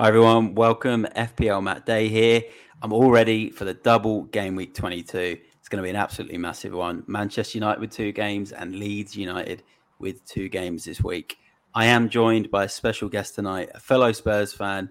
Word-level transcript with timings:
Hi 0.00 0.06
everyone, 0.06 0.54
welcome. 0.54 1.08
FPL 1.16 1.60
Matt 1.60 1.84
Day 1.84 2.06
here. 2.06 2.44
I'm 2.80 2.92
all 2.92 3.10
ready 3.10 3.50
for 3.50 3.64
the 3.64 3.74
double 3.74 4.22
game 4.26 4.54
week 4.54 4.72
22. 4.72 5.18
It's 5.58 5.68
going 5.68 5.78
to 5.78 5.82
be 5.82 5.90
an 5.90 5.96
absolutely 5.96 6.38
massive 6.38 6.72
one. 6.72 7.02
Manchester 7.08 7.58
United 7.58 7.80
with 7.80 7.90
two 7.90 8.12
games 8.12 8.52
and 8.52 8.76
Leeds 8.76 9.16
United 9.16 9.64
with 9.98 10.24
two 10.24 10.48
games 10.48 10.84
this 10.84 11.02
week. 11.02 11.38
I 11.74 11.86
am 11.86 12.08
joined 12.08 12.48
by 12.48 12.62
a 12.62 12.68
special 12.68 13.08
guest 13.08 13.34
tonight, 13.34 13.70
a 13.74 13.80
fellow 13.80 14.12
Spurs 14.12 14.52
fan 14.52 14.90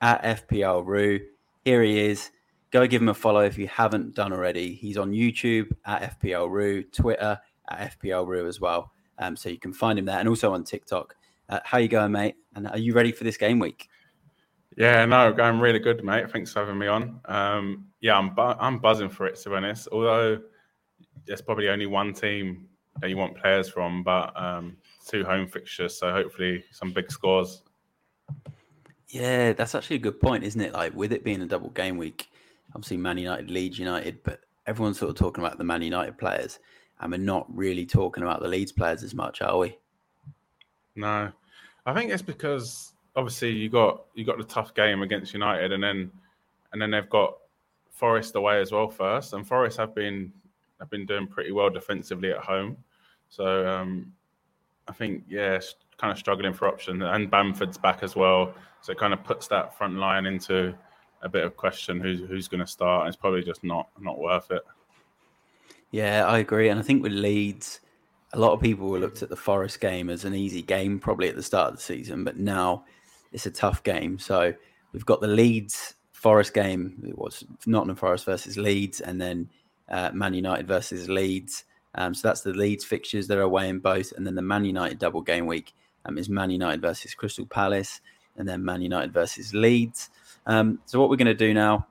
at 0.00 0.48
FPL 0.48 0.84
Roo. 0.84 1.20
Here 1.64 1.84
he 1.84 2.00
is. 2.00 2.32
Go 2.72 2.88
give 2.88 3.02
him 3.02 3.08
a 3.08 3.14
follow 3.14 3.42
if 3.42 3.56
you 3.56 3.68
haven't 3.68 4.16
done 4.16 4.32
already. 4.32 4.74
He's 4.74 4.96
on 4.96 5.12
YouTube 5.12 5.70
at 5.86 6.18
FPL 6.18 6.50
Roo, 6.50 6.82
Twitter 6.82 7.38
at 7.70 8.00
FPL 8.00 8.26
Roo 8.26 8.48
as 8.48 8.60
well. 8.60 8.90
Um, 9.16 9.36
so 9.36 9.48
you 9.48 9.60
can 9.60 9.72
find 9.72 9.96
him 9.96 10.06
there 10.06 10.18
and 10.18 10.28
also 10.28 10.52
on 10.52 10.64
TikTok. 10.64 11.14
Uh, 11.48 11.60
how 11.62 11.78
you 11.78 11.86
going, 11.86 12.10
mate? 12.10 12.34
And 12.56 12.66
are 12.66 12.78
you 12.78 12.94
ready 12.94 13.12
for 13.12 13.22
this 13.22 13.36
game 13.36 13.60
week? 13.60 13.88
Yeah, 14.76 15.04
no, 15.04 15.32
going 15.32 15.58
really 15.58 15.78
good, 15.78 16.04
mate. 16.04 16.30
Thanks 16.30 16.52
for 16.52 16.60
having 16.60 16.78
me 16.78 16.86
on. 16.86 17.20
Um, 17.24 17.86
yeah, 18.00 18.16
I'm 18.16 18.34
bu- 18.34 18.56
I'm 18.60 18.78
buzzing 18.78 19.10
for 19.10 19.26
it 19.26 19.36
to 19.36 19.50
be 19.50 19.56
honest. 19.56 19.88
Although 19.90 20.40
there's 21.26 21.42
probably 21.42 21.68
only 21.68 21.86
one 21.86 22.12
team 22.12 22.68
that 23.00 23.10
you 23.10 23.16
want 23.16 23.36
players 23.36 23.68
from, 23.68 24.02
but 24.02 24.32
um, 24.40 24.76
two 25.06 25.24
home 25.24 25.48
fixtures, 25.48 25.96
so 25.98 26.12
hopefully 26.12 26.64
some 26.72 26.92
big 26.92 27.10
scores. 27.10 27.62
Yeah, 29.08 29.52
that's 29.52 29.74
actually 29.74 29.96
a 29.96 30.00
good 30.00 30.20
point, 30.20 30.44
isn't 30.44 30.60
it? 30.60 30.72
Like 30.72 30.94
with 30.94 31.12
it 31.12 31.24
being 31.24 31.42
a 31.42 31.46
double 31.46 31.70
game 31.70 31.96
week, 31.96 32.30
obviously 32.74 32.96
Man 32.96 33.18
United, 33.18 33.50
Leeds 33.50 33.78
United, 33.78 34.22
but 34.22 34.40
everyone's 34.66 34.98
sort 34.98 35.10
of 35.10 35.16
talking 35.16 35.44
about 35.44 35.58
the 35.58 35.64
Man 35.64 35.82
United 35.82 36.16
players, 36.16 36.60
and 37.00 37.10
we're 37.10 37.18
not 37.18 37.46
really 37.54 37.86
talking 37.86 38.22
about 38.22 38.40
the 38.40 38.48
Leeds 38.48 38.72
players 38.72 39.02
as 39.02 39.14
much, 39.14 39.42
are 39.42 39.58
we? 39.58 39.76
No, 40.94 41.32
I 41.86 41.94
think 41.94 42.12
it's 42.12 42.22
because 42.22 42.92
obviously 43.16 43.50
you 43.50 43.68
got 43.68 44.02
you 44.14 44.24
got 44.24 44.38
the 44.38 44.44
tough 44.44 44.74
game 44.74 45.02
against 45.02 45.32
United, 45.32 45.72
and 45.72 45.82
then 45.82 46.10
and 46.72 46.80
then 46.80 46.90
they've 46.90 47.10
got 47.10 47.36
Forest 47.90 48.34
away 48.36 48.60
as 48.60 48.72
well 48.72 48.88
first, 48.88 49.32
and 49.32 49.46
Forest 49.46 49.78
have 49.78 49.94
been 49.94 50.32
have 50.78 50.90
been 50.90 51.06
doing 51.06 51.26
pretty 51.26 51.52
well 51.52 51.70
defensively 51.70 52.30
at 52.30 52.38
home. 52.38 52.76
So 53.28 53.66
um, 53.66 54.12
I 54.88 54.92
think 54.92 55.24
yeah, 55.28 55.60
kind 55.98 56.10
of 56.10 56.18
struggling 56.18 56.52
for 56.52 56.68
options, 56.68 57.02
and 57.04 57.30
Bamford's 57.30 57.78
back 57.78 58.02
as 58.02 58.16
well, 58.16 58.54
so 58.80 58.92
it 58.92 58.98
kind 58.98 59.12
of 59.12 59.22
puts 59.22 59.48
that 59.48 59.76
front 59.76 59.96
line 59.96 60.26
into 60.26 60.74
a 61.22 61.28
bit 61.28 61.44
of 61.44 61.56
question 61.56 62.00
who's 62.00 62.20
who's 62.20 62.48
going 62.48 62.60
to 62.60 62.66
start. 62.66 63.02
And 63.02 63.08
it's 63.08 63.20
probably 63.20 63.42
just 63.42 63.62
not 63.62 63.88
not 64.00 64.18
worth 64.18 64.50
it. 64.50 64.62
Yeah, 65.90 66.24
I 66.26 66.38
agree, 66.38 66.68
and 66.68 66.78
I 66.78 66.82
think 66.82 67.02
with 67.02 67.12
Leeds, 67.12 67.80
a 68.32 68.38
lot 68.38 68.52
of 68.52 68.60
people 68.60 68.88
looked 68.98 69.22
at 69.22 69.28
the 69.28 69.36
Forest 69.36 69.80
game 69.80 70.08
as 70.08 70.24
an 70.24 70.34
easy 70.34 70.62
game 70.62 71.00
probably 71.00 71.28
at 71.28 71.36
the 71.36 71.42
start 71.42 71.72
of 71.72 71.76
the 71.76 71.82
season, 71.82 72.24
but 72.24 72.36
now 72.38 72.84
it's 73.32 73.46
a 73.46 73.50
tough 73.50 73.82
game. 73.82 74.18
So 74.18 74.52
we've 74.92 75.06
got 75.06 75.20
the 75.20 75.28
Leeds 75.28 75.94
Forest 76.12 76.54
game. 76.54 77.02
It 77.06 77.16
was 77.16 77.44
Nottingham 77.66 77.96
Forest 77.96 78.26
versus 78.26 78.56
Leeds, 78.56 79.00
and 79.00 79.20
then 79.20 79.48
uh, 79.88 80.10
Man 80.12 80.34
United 80.34 80.66
versus 80.66 81.08
Leeds. 81.08 81.64
Um, 81.94 82.14
so 82.14 82.28
that's 82.28 82.42
the 82.42 82.52
Leeds 82.52 82.84
fixtures. 82.84 83.26
They're 83.26 83.40
away 83.40 83.68
in 83.68 83.78
both, 83.78 84.12
and 84.12 84.26
then 84.26 84.34
the 84.34 84.42
Man 84.42 84.64
United 84.64 84.98
double 84.98 85.22
game 85.22 85.46
week 85.46 85.72
um, 86.04 86.18
is 86.18 86.28
Man 86.28 86.50
United 86.50 86.80
versus 86.80 87.14
Crystal 87.14 87.46
Palace, 87.46 88.00
and 88.36 88.48
then 88.48 88.64
Man 88.64 88.82
United 88.82 89.12
versus 89.12 89.54
Leeds. 89.54 90.10
Um, 90.46 90.80
so 90.86 91.00
what 91.00 91.10
we're 91.10 91.16
going 91.16 91.26
to 91.26 91.34
do 91.34 91.54
now, 91.54 91.86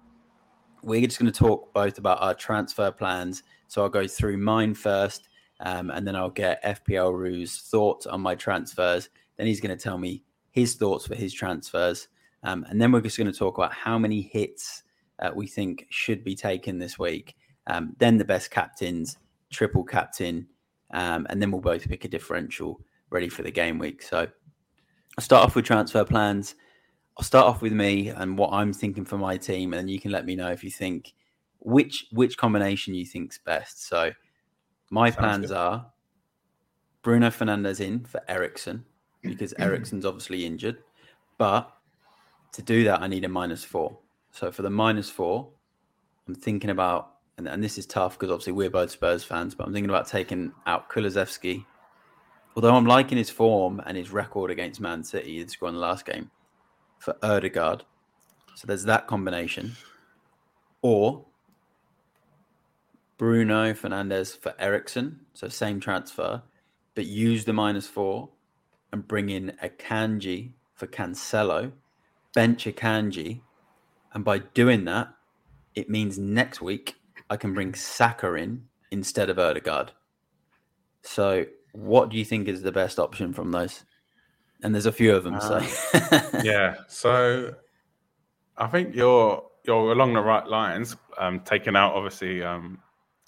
we're 0.82 1.06
just 1.06 1.20
going 1.20 1.32
to 1.32 1.38
talk 1.38 1.74
both 1.74 1.98
about 1.98 2.22
our 2.22 2.34
transfer 2.34 2.92
plans. 2.92 3.44
So 3.68 3.84
I'll 3.84 3.90
go 3.90 4.08
through 4.08 4.38
mine 4.38 4.74
first, 4.74 5.28
um, 5.60 5.92
and 5.92 6.08
then 6.08 6.16
I'll 6.16 6.30
get 6.30 6.64
FPL 6.64 7.14
Roo's 7.14 7.58
thoughts 7.58 8.06
on 8.06 8.22
my 8.22 8.36
transfers. 8.36 9.10
Then 9.38 9.48
he's 9.48 9.62
going 9.62 9.76
to 9.76 9.82
tell 9.82 9.98
me 9.98 10.24
his 10.52 10.76
thoughts 10.76 11.08
for 11.08 11.16
his 11.16 11.34
transfers. 11.34 12.08
Um, 12.44 12.66
and 12.70 12.82
then 12.82 12.92
we're 12.92 13.02
just 13.02 13.18
going 13.18 13.32
to 13.32 13.38
talk 13.38 13.58
about 13.58 13.74
how 13.74 13.98
many 13.98 14.22
hits 14.22 14.84
uh, 15.20 15.32
we 15.34 15.48
think 15.48 15.88
should 15.90 16.24
be 16.24 16.36
taken 16.36 16.80
this 16.80 16.98
week. 16.98 17.36
Um, 17.68 17.96
then 18.00 18.18
the 18.18 18.26
best 18.26 18.52
captains, 18.52 19.18
triple 19.50 19.84
captain, 19.84 20.48
um, 20.92 21.28
and 21.30 21.42
then 21.42 21.52
we'll 21.52 21.62
both 21.62 21.88
pick 21.88 22.06
a 22.06 22.08
differential 22.08 22.82
ready 23.10 23.30
for 23.30 23.44
the 23.44 23.52
game 23.52 23.78
week. 23.78 24.02
So 24.02 24.28
I'll 25.18 25.24
start 25.24 25.46
off 25.46 25.56
with 25.56 25.66
transfer 25.66 26.06
plans. 26.06 26.56
I'll 27.18 27.24
start 27.26 27.46
off 27.46 27.62
with 27.62 27.74
me 27.74 28.10
and 28.10 28.38
what 28.38 28.54
I'm 28.54 28.72
thinking 28.72 29.06
for 29.06 29.18
my 29.18 29.38
team, 29.38 29.74
and 29.74 29.90
you 29.90 30.00
can 30.00 30.12
let 30.12 30.26
me 30.26 30.36
know 30.36 30.50
if 30.50 30.64
you 30.64 30.72
think 30.72 31.14
which 31.60 32.08
which 32.12 32.38
combination 32.38 32.94
you 32.94 33.06
think's 33.06 33.38
best. 33.38 33.86
So 33.88 34.12
my 34.90 35.10
Sounds 35.10 35.18
plans 35.18 35.48
good. 35.48 35.58
are 35.58 35.92
Bruno 37.02 37.30
Fernandes 37.30 37.82
in 37.82 38.06
for 38.06 38.22
Eriksen 38.28 38.86
because 39.22 39.54
mm-hmm. 39.54 39.64
Eriksen's 39.64 40.06
obviously 40.06 40.46
injured. 40.46 40.78
But 41.38 41.72
to 42.54 42.62
do 42.62 42.84
that, 42.86 43.02
I 43.02 43.08
need 43.08 43.26
a 43.26 43.30
minus 43.30 43.64
four. 43.64 43.98
So 44.32 44.52
for 44.52 44.62
the 44.62 44.70
minus 44.70 45.10
four, 45.10 45.50
I'm 46.28 46.36
thinking 46.36 46.70
about, 46.70 47.16
and, 47.38 47.48
and 47.48 47.64
this 47.64 47.78
is 47.78 47.86
tough 47.86 48.18
because 48.18 48.32
obviously 48.32 48.54
we're 48.54 48.70
both 48.70 48.92
Spurs 48.92 49.24
fans, 49.24 49.56
but 49.56 49.68
I'm 49.68 49.74
thinking 49.74 49.90
about 49.90 50.08
taking 50.08 50.52
out 50.66 50.90
Kulusevski. 50.90 51.66
Although 52.56 52.76
I'm 52.76 52.86
liking 52.86 53.18
his 53.18 53.30
form 53.30 53.82
and 53.86 53.98
his 53.98 54.12
record 54.12 54.52
against 54.52 54.82
Man 54.82 55.04
City, 55.04 55.38
he 55.40 55.48
scored 55.48 55.70
in 55.70 55.76
the 55.76 55.82
last 55.82 56.06
game 56.06 56.30
for 56.98 57.16
Odegaard. 57.24 57.84
So 58.56 58.68
there's 58.68 58.84
that 58.84 59.08
combination. 59.08 59.76
Or 60.82 61.26
Bruno 63.18 63.74
Fernandes 63.74 64.38
for 64.38 64.54
Eriksen. 64.60 65.22
So 65.34 65.48
same 65.48 65.80
transfer, 65.80 66.42
but 66.96 67.06
use 67.06 67.46
the 67.46 67.54
minus 67.54 67.88
four 67.88 68.30
and 68.92 69.08
bring 69.08 69.30
in 69.30 69.54
Akanji 69.64 70.54
for 70.74 70.88
Cancelo, 70.88 71.72
bench 72.34 72.66
Akanji, 72.66 73.42
and 74.14 74.24
by 74.24 74.40
doing 74.40 74.86
that, 74.86 75.14
it 75.76 75.90
means 75.90 76.18
next 76.18 76.62
week 76.62 76.96
I 77.30 77.38
can 77.38 77.54
bring 77.54 77.74
Saka 77.74 78.34
in 78.34 78.66
instead 78.92 79.30
of 79.30 79.38
Odegaard. 79.38 79.92
So, 81.04 81.46
what 81.72 82.10
do 82.10 82.18
you 82.18 82.26
think 82.26 82.48
is 82.48 82.64
the 82.64 82.72
best 82.72 83.00
option 83.00 83.34
from 83.34 83.52
those? 83.52 83.84
And 84.64 84.74
there's 84.74 84.88
a 84.88 84.92
few 84.92 85.16
of 85.16 85.24
them. 85.24 85.40
So, 85.40 85.62
yeah. 86.44 86.76
So, 86.88 87.54
I 88.58 88.68
think 88.68 88.96
you're 88.96 89.44
you're 89.66 89.92
along 89.92 90.14
the 90.14 90.22
right 90.22 90.46
lines. 90.48 90.96
Um, 91.18 91.42
taking 91.42 91.76
out 91.76 91.94
obviously, 91.94 92.44
um, 92.44 92.80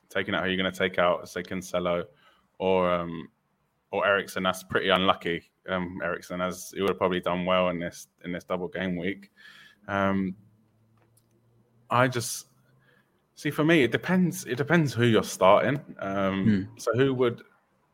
taking 0.10 0.34
out 0.34 0.44
who 0.44 0.50
you're 0.50 0.62
going 0.62 0.72
to 0.72 0.78
take 0.78 0.98
out, 0.98 1.30
say 1.30 1.44
Cancelo 1.44 2.06
or 2.62 2.94
um, 2.94 3.28
or 3.92 4.06
Eriksen. 4.06 4.44
That's 4.44 4.64
pretty 4.64 4.90
unlucky 4.90 5.52
um, 5.70 6.00
Eriksen, 6.04 6.42
as 6.42 6.72
he 6.74 6.82
would 6.82 6.92
have 6.92 6.98
probably 6.98 7.20
done 7.20 7.46
well 7.46 7.70
in 7.70 7.80
this 7.80 8.08
in 8.24 8.32
this 8.32 8.44
double 8.44 8.68
game 8.68 8.96
week. 8.96 9.32
Um, 9.88 10.36
I 11.90 12.08
just 12.08 12.48
see 13.36 13.52
for 13.52 13.64
me, 13.64 13.84
it 13.84 13.92
depends. 13.92 14.46
It 14.46 14.56
depends 14.56 14.94
who 14.94 15.06
you're 15.06 15.24
starting. 15.24 15.80
Um, 16.00 16.44
hmm. 16.44 16.78
So 16.78 16.92
who 16.94 17.14
would 17.16 17.44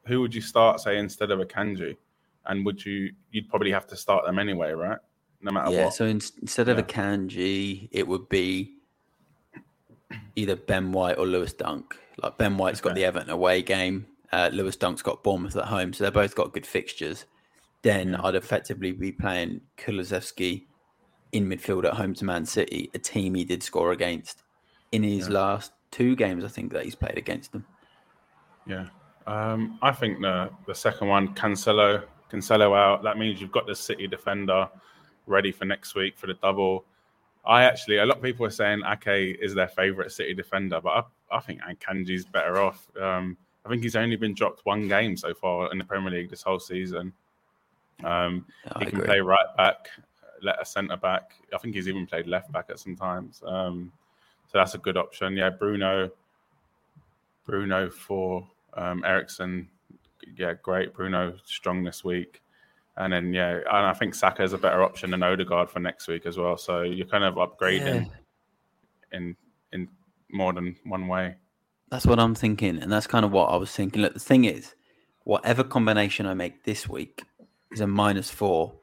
who 0.06 0.22
would 0.22 0.34
you 0.34 0.42
start, 0.42 0.80
say, 0.80 0.98
instead 0.98 1.32
of 1.32 1.40
Akanji? 1.40 1.98
And 2.46 2.66
would 2.66 2.86
you 2.86 3.14
you'd 3.32 3.50
probably 3.50 3.72
have 3.72 3.88
to 3.88 3.96
start 3.96 4.26
them 4.26 4.40
anyway, 4.40 4.72
right? 4.72 5.00
No 5.42 5.52
matter 5.52 5.70
what 5.70 5.76
yeah, 5.76 5.86
what. 5.86 5.94
So 5.94 6.06
in, 6.06 6.22
instead 6.42 6.70
of 6.70 6.78
Akanji, 6.78 7.90
it 7.92 8.08
would 8.08 8.30
be 8.30 8.74
either 10.36 10.56
Ben 10.56 10.92
White 10.92 11.18
or 11.18 11.26
Lewis 11.26 11.54
Dunk. 11.54 11.98
Like 12.22 12.38
Ben 12.38 12.58
White's 12.58 12.80
okay. 12.80 12.90
got 12.90 12.96
the 12.96 13.06
Everton 13.06 13.30
away 13.30 13.62
game. 13.62 14.08
Uh, 14.32 14.50
Lewis 14.52 14.76
Dunk's 14.76 15.02
got 15.02 15.24
Bournemouth 15.24 15.56
at 15.56 15.66
home, 15.66 15.94
so 15.94 16.04
they've 16.04 16.14
both 16.14 16.36
got 16.36 16.54
good 16.54 16.66
fixtures 16.66 17.26
then. 17.82 18.16
I'd 18.16 18.36
effectively 18.36 18.92
be 18.92 19.12
playing 19.12 19.62
Kulusevski 19.78 20.66
in 21.32 21.48
midfield 21.48 21.86
at 21.86 21.94
home 21.94 22.14
to 22.16 22.26
Man 22.26 22.46
City, 22.46 22.90
a 22.94 23.00
team 23.00 23.36
he 23.36 23.46
did 23.46 23.64
score 23.64 23.92
against 23.92 24.44
in 24.92 25.04
his 25.04 25.28
yeah. 25.28 25.36
last 25.36 25.72
two 25.92 26.16
games, 26.16 26.44
I 26.44 26.48
think, 26.48 26.74
that 26.74 26.84
he's 26.84 26.96
played 26.96 27.18
against 27.18 27.52
them. 27.52 27.66
Yeah. 28.66 28.88
Um, 29.26 29.78
I 29.82 29.92
think 29.92 30.22
the 30.22 30.50
the 30.66 30.76
second 30.76 31.08
one, 31.08 31.34
Cancelo, 31.36 32.04
Cancelo 32.32 32.78
out. 32.78 33.04
That 33.04 33.18
means 33.18 33.42
you've 33.42 33.52
got 33.52 33.68
the 33.68 33.76
City 33.76 34.08
defender 34.08 34.70
ready 35.26 35.52
for 35.52 35.66
next 35.66 35.96
week 35.96 36.18
for 36.18 36.28
the 36.28 36.36
double. 36.36 36.86
I 37.46 37.64
actually, 37.64 37.98
a 37.98 38.06
lot 38.06 38.18
of 38.18 38.24
people 38.24 38.46
are 38.46 38.50
saying 38.50 38.82
Ake 38.86 39.38
is 39.42 39.54
their 39.54 39.68
favourite 39.68 40.12
City 40.12 40.34
defender, 40.34 40.82
but 40.82 40.90
I, 41.32 41.38
I 41.38 41.40
think 41.40 41.62
Akanji's 41.62 42.26
better 42.26 42.62
off. 42.62 42.90
Um, 43.00 43.38
I 43.68 43.70
think 43.70 43.84
he's 43.84 43.98
only 43.98 44.16
been 44.16 44.34
dropped 44.34 44.66
one 44.66 44.88
game 44.88 45.18
so 45.18 45.34
far 45.34 45.70
in 45.74 45.78
the 45.78 45.84
Premier 45.84 46.10
League 46.10 46.30
this 46.30 46.42
whole 46.42 46.60
season. 46.60 47.12
Um, 48.02 48.46
he 48.80 48.86
can 48.86 49.02
play 49.02 49.20
right 49.20 49.46
back, 49.58 49.90
let 50.42 50.62
a 50.62 50.66
centre 50.66 50.96
back. 50.96 51.32
I 51.54 51.58
think 51.58 51.76
he's 51.76 51.90
even 51.90 52.08
played 52.08 52.28
left 52.28 52.50
back 52.54 52.68
at 52.70 52.80
some 52.80 52.96
times. 52.96 53.44
Um, 53.46 53.92
so 54.46 54.58
that's 54.58 54.74
a 54.74 54.78
good 54.78 54.96
option. 54.96 55.36
Yeah, 55.36 55.50
Bruno, 55.50 56.10
Bruno 57.46 57.90
for 57.90 58.48
um, 58.76 59.04
Eriksen. 59.04 59.68
Yeah, 60.38 60.54
great. 60.64 60.94
Bruno 60.94 61.36
strong 61.44 61.84
this 61.84 62.06
week. 62.06 62.42
And 62.96 63.12
then 63.12 63.34
yeah, 63.34 63.58
and 63.58 63.86
I 63.86 63.94
think 63.94 64.16
Saka 64.16 64.44
is 64.44 64.54
a 64.54 64.58
better 64.58 64.82
option 64.82 65.12
than 65.12 65.24
Odegaard 65.24 65.70
for 65.70 65.82
next 65.82 66.08
week 66.08 66.26
as 66.26 66.38
well. 66.38 66.58
So 66.58 66.84
you're 66.84 67.06
kind 67.06 67.26
of 67.26 67.36
upgrading 67.36 68.06
yeah. 68.06 69.18
in 69.18 69.36
in 69.74 69.90
more 70.32 70.54
than 70.54 70.78
one 70.86 71.10
way. 71.10 71.36
That's 71.90 72.06
what 72.06 72.20
I'm 72.20 72.36
thinking, 72.36 72.80
and 72.80 72.92
that's 72.92 73.08
kind 73.08 73.24
of 73.24 73.32
what 73.32 73.50
I 73.50 73.56
was 73.56 73.72
thinking. 73.72 74.02
Look, 74.02 74.14
the 74.14 74.20
thing 74.20 74.46
is, 74.46 74.76
whatever 75.24 75.64
combination 75.64 76.26
I 76.26 76.34
make 76.34 76.64
this 76.64 76.88
week, 76.88 77.24
is 77.72 77.82
a 77.82 77.88
minus 77.88 78.30
four 78.30 78.74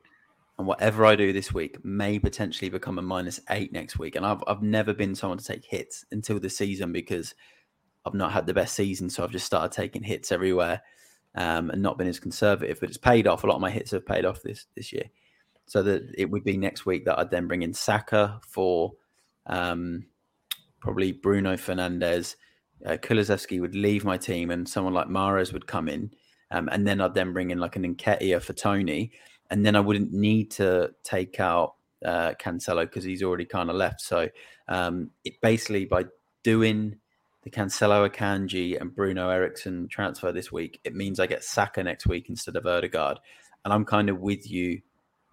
and 0.59 0.67
whatever 0.67 1.05
I 1.05 1.17
do 1.17 1.33
this 1.33 1.53
week 1.53 1.85
may 1.85 2.19
potentially 2.19 2.69
become 2.71 2.99
a 2.99 3.03
minus 3.03 3.41
eight 3.51 3.73
next 3.73 3.99
week. 3.99 4.17
And 4.17 4.25
I've 4.25 4.43
I've 4.47 4.63
never 4.63 4.95
been 4.95 5.15
someone 5.15 5.39
to 5.39 5.45
take 5.45 5.65
hits 5.65 6.05
until 6.13 6.39
this 6.39 6.57
season 6.57 6.93
because 6.93 7.35
I've 8.07 8.15
not 8.15 8.33
had 8.33 8.47
the 8.47 8.55
best 8.55 8.75
season, 8.75 9.11
so 9.11 9.25
I've 9.25 9.33
just 9.33 9.47
started 9.47 9.73
taking 9.73 10.03
hits 10.03 10.31
everywhere 10.31 10.83
um, 11.35 11.71
and 11.71 11.83
not 11.83 11.99
been 11.99 12.07
as 12.07 12.21
conservative. 12.21 12.79
But 12.81 12.91
it's 12.91 12.99
paid 12.99 13.27
off. 13.27 13.43
A 13.43 13.47
lot 13.47 13.57
of 13.57 13.61
my 13.61 13.71
hits 13.71 13.91
have 13.91 14.07
paid 14.07 14.25
off 14.25 14.43
this 14.43 14.67
this 14.77 14.93
year. 14.93 15.11
So 15.67 15.83
that 15.83 16.15
it 16.17 16.31
would 16.31 16.45
be 16.45 16.57
next 16.57 16.85
week 16.85 17.07
that 17.07 17.19
I'd 17.19 17.31
then 17.31 17.49
bring 17.49 17.63
in 17.63 17.73
Saka 17.73 18.39
for 18.47 18.93
um, 19.47 20.07
probably 20.81 21.13
Bruno 21.13 21.55
Fernandes. 21.55 22.37
Uh, 22.85 22.97
would 23.61 23.75
leave 23.75 24.05
my 24.05 24.17
team, 24.19 24.51
and 24.51 24.69
someone 24.69 24.95
like 24.95 25.09
Mahrez 25.09 25.53
would 25.53 25.67
come 25.67 25.89
in, 25.89 26.11
um, 26.51 26.69
and 26.71 26.87
then 26.87 27.01
I'd 27.01 27.15
then 27.15 27.33
bring 27.33 27.51
in 27.51 27.59
like 27.59 27.77
an 27.77 27.95
Nketiah 27.95 28.43
for 28.43 28.53
Toney. 28.53 29.13
and 29.51 29.65
then 29.65 29.77
I 29.77 29.81
wouldn't 29.81 30.13
need 30.13 30.51
to 30.53 30.93
take 31.03 31.41
out 31.41 31.75
uh, 32.05 32.33
Cancelo 32.41 32.83
because 32.83 33.05
he's 33.05 33.23
already 33.23 33.45
kind 33.45 33.71
of 33.71 33.77
left. 33.77 34.01
So 34.01 34.29
um, 34.69 35.11
it 35.25 35.41
basically 35.41 35.85
by 35.85 36.07
doing 36.43 36.97
the 37.43 37.51
Cancelo, 37.51 38.09
Akanji, 38.09 38.81
and 38.81 38.95
Bruno 38.95 39.29
Eriksen 39.29 39.89
transfer 39.89 40.33
this 40.33 40.51
week, 40.51 40.81
it 40.85 40.95
means 40.95 41.21
I 41.21 41.27
get 41.27 41.45
Saka 41.45 41.83
next 41.83 42.07
week 42.07 42.29
instead 42.29 42.57
of 42.57 42.67
Odegaard. 42.67 43.19
And 43.65 43.73
I'm 43.73 43.85
kind 43.85 44.09
of 44.09 44.21
with 44.21 44.51
you 44.51 44.81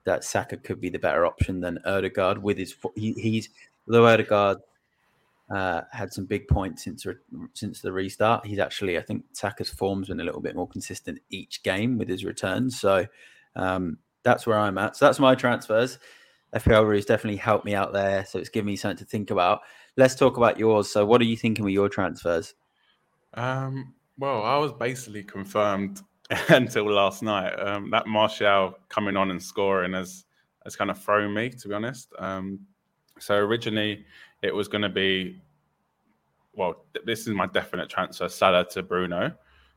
that 0.03 0.23
Saka 0.23 0.57
could 0.57 0.81
be 0.81 0.89
the 0.89 0.99
better 0.99 1.25
option 1.25 1.61
than 1.61 1.79
Odegaard 1.85 2.41
with 2.41 2.57
his 2.57 2.75
he, 2.95 3.13
he's 3.13 3.49
although 3.87 4.07
Odegaard 4.07 4.57
uh, 5.53 5.81
had 5.91 6.13
some 6.13 6.25
big 6.25 6.47
points 6.47 6.83
since 6.83 7.05
since 7.53 7.81
the 7.81 7.91
restart. 7.91 8.45
He's 8.45 8.59
actually 8.59 8.97
I 8.97 9.01
think 9.01 9.25
Saka's 9.33 9.69
form's 9.69 10.07
been 10.07 10.19
a 10.19 10.23
little 10.23 10.41
bit 10.41 10.55
more 10.55 10.67
consistent 10.67 11.19
each 11.29 11.63
game 11.63 11.97
with 11.97 12.07
his 12.07 12.23
returns. 12.23 12.79
So 12.79 13.05
um, 13.55 13.97
that's 14.23 14.47
where 14.47 14.57
I'm 14.57 14.77
at. 14.77 14.95
So 14.95 15.05
that's 15.05 15.19
my 15.19 15.35
transfers. 15.35 15.99
FPL 16.55 16.85
Roo's 16.85 17.05
definitely 17.05 17.37
helped 17.37 17.65
me 17.65 17.75
out 17.75 17.93
there. 17.93 18.25
So 18.25 18.39
it's 18.39 18.49
given 18.49 18.67
me 18.67 18.75
something 18.75 18.97
to 18.97 19.05
think 19.05 19.31
about. 19.31 19.61
Let's 19.97 20.15
talk 20.15 20.37
about 20.37 20.59
yours. 20.59 20.89
So 20.89 21.05
what 21.05 21.21
are 21.21 21.25
you 21.25 21.37
thinking 21.37 21.65
with 21.65 21.73
your 21.73 21.89
transfers? 21.89 22.53
Um, 23.33 23.93
well, 24.17 24.43
I 24.43 24.57
was 24.57 24.73
basically 24.73 25.23
confirmed 25.23 26.01
until 26.49 26.91
last 26.91 27.23
night. 27.23 27.53
Um, 27.53 27.89
that 27.91 28.07
Martial 28.07 28.75
coming 28.89 29.17
on 29.17 29.31
and 29.31 29.41
scoring 29.41 29.93
has 29.93 30.25
has 30.63 30.75
kind 30.75 30.91
of 30.91 31.01
thrown 31.01 31.33
me, 31.33 31.49
to 31.49 31.67
be 31.67 31.73
honest. 31.73 32.13
Um, 32.19 32.59
so 33.19 33.35
originally 33.35 34.05
it 34.41 34.53
was 34.53 34.67
going 34.67 34.81
to 34.81 34.89
be, 34.89 35.41
well, 36.53 36.85
this 37.05 37.21
is 37.21 37.29
my 37.29 37.47
definite 37.47 37.89
transfer: 37.89 38.27
Salah 38.27 38.67
to 38.69 38.83
Bruno. 38.83 39.33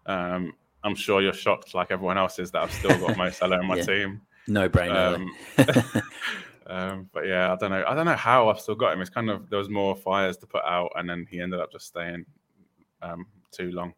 Um, 0.06 0.54
I'm 0.82 0.94
sure 0.94 1.22
you're 1.22 1.32
shocked, 1.32 1.74
like 1.74 1.90
everyone 1.90 2.18
else 2.18 2.38
is, 2.38 2.50
that 2.52 2.62
I've 2.62 2.72
still 2.72 2.98
got 2.98 3.16
Mo 3.16 3.30
Salah 3.30 3.60
in 3.60 3.66
my 3.66 3.76
yeah. 3.76 3.82
team. 3.82 4.20
No 4.46 4.68
brainer. 4.68 5.14
Um, 5.14 6.02
um, 6.66 7.10
but 7.12 7.26
yeah, 7.26 7.52
I 7.52 7.56
don't 7.56 7.70
know. 7.70 7.84
I 7.86 7.94
don't 7.94 8.04
know 8.04 8.14
how 8.14 8.48
I've 8.50 8.60
still 8.60 8.74
got 8.74 8.92
him. 8.92 9.00
It's 9.00 9.10
kind 9.10 9.30
of 9.30 9.48
there 9.48 9.58
was 9.58 9.70
more 9.70 9.96
fires 9.96 10.36
to 10.38 10.46
put 10.46 10.62
out, 10.64 10.92
and 10.96 11.08
then 11.08 11.26
he 11.30 11.40
ended 11.40 11.60
up 11.60 11.72
just 11.72 11.86
staying 11.86 12.26
um, 13.00 13.26
too 13.50 13.70
long, 13.72 13.94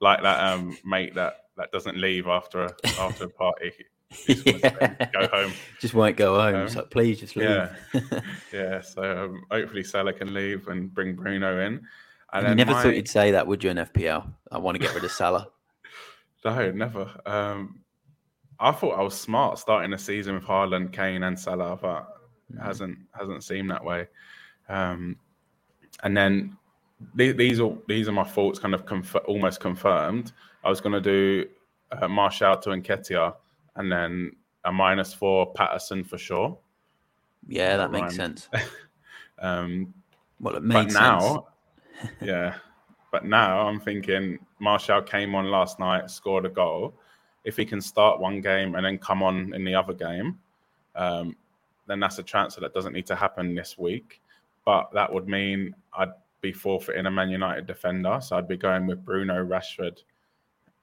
like 0.00 0.22
that 0.22 0.42
um, 0.42 0.76
mate 0.84 1.14
that 1.14 1.46
that 1.56 1.70
doesn't 1.72 1.98
leave 1.98 2.26
after 2.26 2.64
a 2.64 2.74
after 2.98 3.24
a 3.24 3.28
party. 3.28 3.72
Yeah. 4.26 5.06
go 5.12 5.28
home. 5.28 5.52
Just 5.80 5.94
won't 5.94 6.16
go 6.16 6.40
home. 6.40 6.62
Um, 6.62 6.68
so 6.68 6.82
please 6.90 7.20
just 7.20 7.36
leave. 7.36 7.48
Yeah, 7.48 7.72
yeah. 8.52 8.80
So 8.80 9.02
um, 9.02 9.42
hopefully 9.50 9.84
Salah 9.84 10.12
can 10.12 10.34
leave 10.34 10.68
and 10.68 10.92
bring 10.92 11.14
Bruno 11.14 11.60
in. 11.64 11.80
And 12.32 12.48
you 12.48 12.54
never 12.54 12.72
my... 12.72 12.82
thought 12.82 12.96
you'd 12.96 13.08
say 13.08 13.30
that, 13.32 13.46
would 13.46 13.62
you? 13.64 13.70
In 13.70 13.76
FPL, 13.76 14.32
I 14.52 14.58
want 14.58 14.76
to 14.76 14.78
get 14.78 14.94
rid 14.94 15.04
of 15.04 15.12
Salah. 15.12 15.48
no, 16.44 16.70
never. 16.72 17.10
Um, 17.26 17.80
I 18.58 18.72
thought 18.72 18.98
I 18.98 19.02
was 19.02 19.18
smart 19.18 19.58
starting 19.58 19.90
the 19.90 19.98
season 19.98 20.34
with 20.34 20.44
Haaland, 20.44 20.92
Kane, 20.92 21.22
and 21.22 21.38
Salah, 21.38 21.78
but 21.80 22.08
it 22.50 22.56
mm. 22.56 22.64
hasn't 22.64 22.98
hasn't 23.12 23.44
seemed 23.44 23.70
that 23.70 23.84
way. 23.84 24.06
Um, 24.68 25.16
and 26.02 26.16
then 26.16 26.56
these, 27.14 27.34
these 27.36 27.60
are 27.60 27.72
these 27.88 28.08
are 28.08 28.12
my 28.12 28.24
thoughts, 28.24 28.58
kind 28.58 28.74
of 28.74 28.86
conf- 28.86 29.16
almost 29.26 29.60
confirmed. 29.60 30.32
I 30.62 30.68
was 30.68 30.80
going 30.80 30.92
to 30.92 31.00
do 31.00 31.48
uh, 31.92 32.06
Martial 32.06 32.56
to 32.56 32.70
Nketiah, 32.70 33.34
and 33.80 33.90
then 33.90 34.36
a 34.64 34.72
minus 34.72 35.12
four 35.14 35.52
Patterson 35.54 36.04
for 36.04 36.18
sure. 36.18 36.56
Yeah, 37.48 37.78
that 37.78 37.90
makes 37.90 38.14
sense. 38.14 38.48
um, 39.38 39.92
well, 40.38 40.54
it 40.56 40.62
makes 40.62 40.92
sense. 40.92 40.94
but 40.94 41.00
now, 41.00 41.46
yeah, 42.20 42.54
but 43.10 43.24
now 43.24 43.66
I'm 43.66 43.80
thinking 43.80 44.38
Martial 44.58 45.00
came 45.00 45.34
on 45.34 45.46
last 45.50 45.80
night, 45.80 46.10
scored 46.10 46.44
a 46.44 46.50
goal. 46.50 46.94
If 47.44 47.56
he 47.56 47.64
can 47.64 47.80
start 47.80 48.20
one 48.20 48.42
game 48.42 48.74
and 48.74 48.84
then 48.84 48.98
come 48.98 49.22
on 49.22 49.54
in 49.54 49.64
the 49.64 49.74
other 49.74 49.94
game, 49.94 50.38
um, 50.94 51.34
then 51.86 51.98
that's 51.98 52.18
a 52.18 52.22
transfer 52.22 52.60
that 52.60 52.74
doesn't 52.74 52.92
need 52.92 53.06
to 53.06 53.16
happen 53.16 53.54
this 53.54 53.78
week. 53.78 54.20
But 54.66 54.90
that 54.92 55.10
would 55.10 55.26
mean 55.26 55.74
I'd 55.96 56.12
be 56.42 56.52
forfeiting 56.52 57.06
a 57.06 57.10
Man 57.10 57.30
United 57.30 57.66
defender, 57.66 58.18
so 58.20 58.36
I'd 58.36 58.46
be 58.46 58.58
going 58.58 58.86
with 58.86 59.02
Bruno, 59.06 59.42
Rashford, 59.42 60.02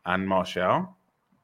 and 0.08 0.28
Martial. 0.28 0.96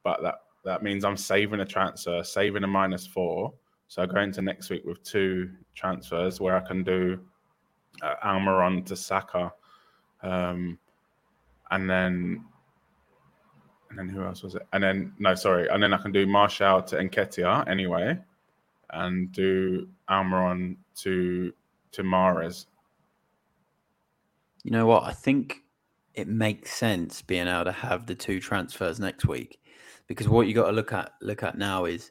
But 0.02 0.20
that 0.22 0.40
that 0.64 0.82
means 0.82 1.04
I'm 1.04 1.16
saving 1.16 1.60
a 1.60 1.64
transfer, 1.64 2.22
saving 2.22 2.64
a 2.64 2.66
minus 2.66 3.06
four. 3.06 3.52
So 3.88 4.02
I 4.02 4.06
go 4.06 4.20
into 4.20 4.42
next 4.42 4.70
week 4.70 4.84
with 4.84 5.02
two 5.02 5.50
transfers 5.74 6.40
where 6.40 6.56
I 6.56 6.60
can 6.60 6.82
do 6.82 7.20
uh, 8.02 8.14
Almiron 8.24 8.84
to 8.86 8.96
Saka, 8.96 9.52
um, 10.22 10.78
and 11.70 11.88
then 11.88 12.44
and 13.90 13.98
then 13.98 14.08
who 14.08 14.24
else 14.24 14.42
was 14.42 14.54
it? 14.54 14.66
And 14.72 14.82
then 14.82 15.12
no, 15.18 15.34
sorry, 15.34 15.68
and 15.68 15.82
then 15.82 15.92
I 15.92 15.98
can 15.98 16.12
do 16.12 16.26
Martial 16.26 16.82
to 16.82 16.96
Nketiah 16.96 17.68
anyway, 17.68 18.18
and 18.90 19.30
do 19.32 19.88
Almiron 20.10 20.76
to 20.96 21.52
to 21.92 22.02
Mahrez. 22.02 22.66
You 24.64 24.70
know 24.70 24.86
what? 24.86 25.04
I 25.04 25.12
think 25.12 25.60
it 26.14 26.26
makes 26.26 26.72
sense 26.72 27.20
being 27.22 27.46
able 27.46 27.64
to 27.64 27.72
have 27.72 28.06
the 28.06 28.14
two 28.14 28.40
transfers 28.40 28.98
next 28.98 29.26
week 29.26 29.58
because 30.06 30.28
what 30.28 30.46
you 30.46 30.54
got 30.54 30.66
to 30.66 30.72
look 30.72 30.92
at 30.92 31.12
look 31.20 31.42
at 31.42 31.56
now 31.56 31.84
is 31.84 32.10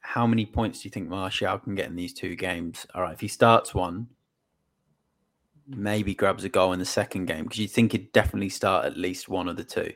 how 0.00 0.26
many 0.26 0.46
points 0.46 0.80
do 0.80 0.88
you 0.88 0.90
think 0.90 1.08
Martial 1.08 1.58
can 1.58 1.74
get 1.74 1.88
in 1.88 1.96
these 1.96 2.12
two 2.12 2.34
games? 2.34 2.86
All 2.94 3.02
right, 3.02 3.12
if 3.12 3.20
he 3.20 3.28
starts 3.28 3.74
one, 3.74 4.08
maybe 5.68 6.14
grabs 6.14 6.44
a 6.44 6.48
goal 6.48 6.72
in 6.72 6.78
the 6.78 6.84
second 6.84 7.26
game 7.26 7.44
because 7.44 7.58
you 7.58 7.68
think 7.68 7.92
he'd 7.92 8.12
definitely 8.12 8.48
start 8.48 8.86
at 8.86 8.96
least 8.96 9.28
one 9.28 9.48
of 9.48 9.56
the 9.56 9.64
two. 9.64 9.92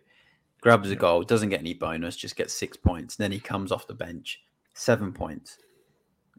Grabs 0.61 0.91
a 0.91 0.97
goal, 0.97 1.23
doesn't 1.23 1.51
get 1.51 1.61
any 1.61 1.75
bonus, 1.75 2.17
just 2.17 2.37
gets 2.37 2.55
six 2.55 2.77
points. 2.77 3.17
Then 3.17 3.33
he 3.33 3.41
comes 3.41 3.73
off 3.73 3.87
the 3.87 3.95
bench, 3.95 4.41
seven 4.73 5.13
points. 5.13 5.59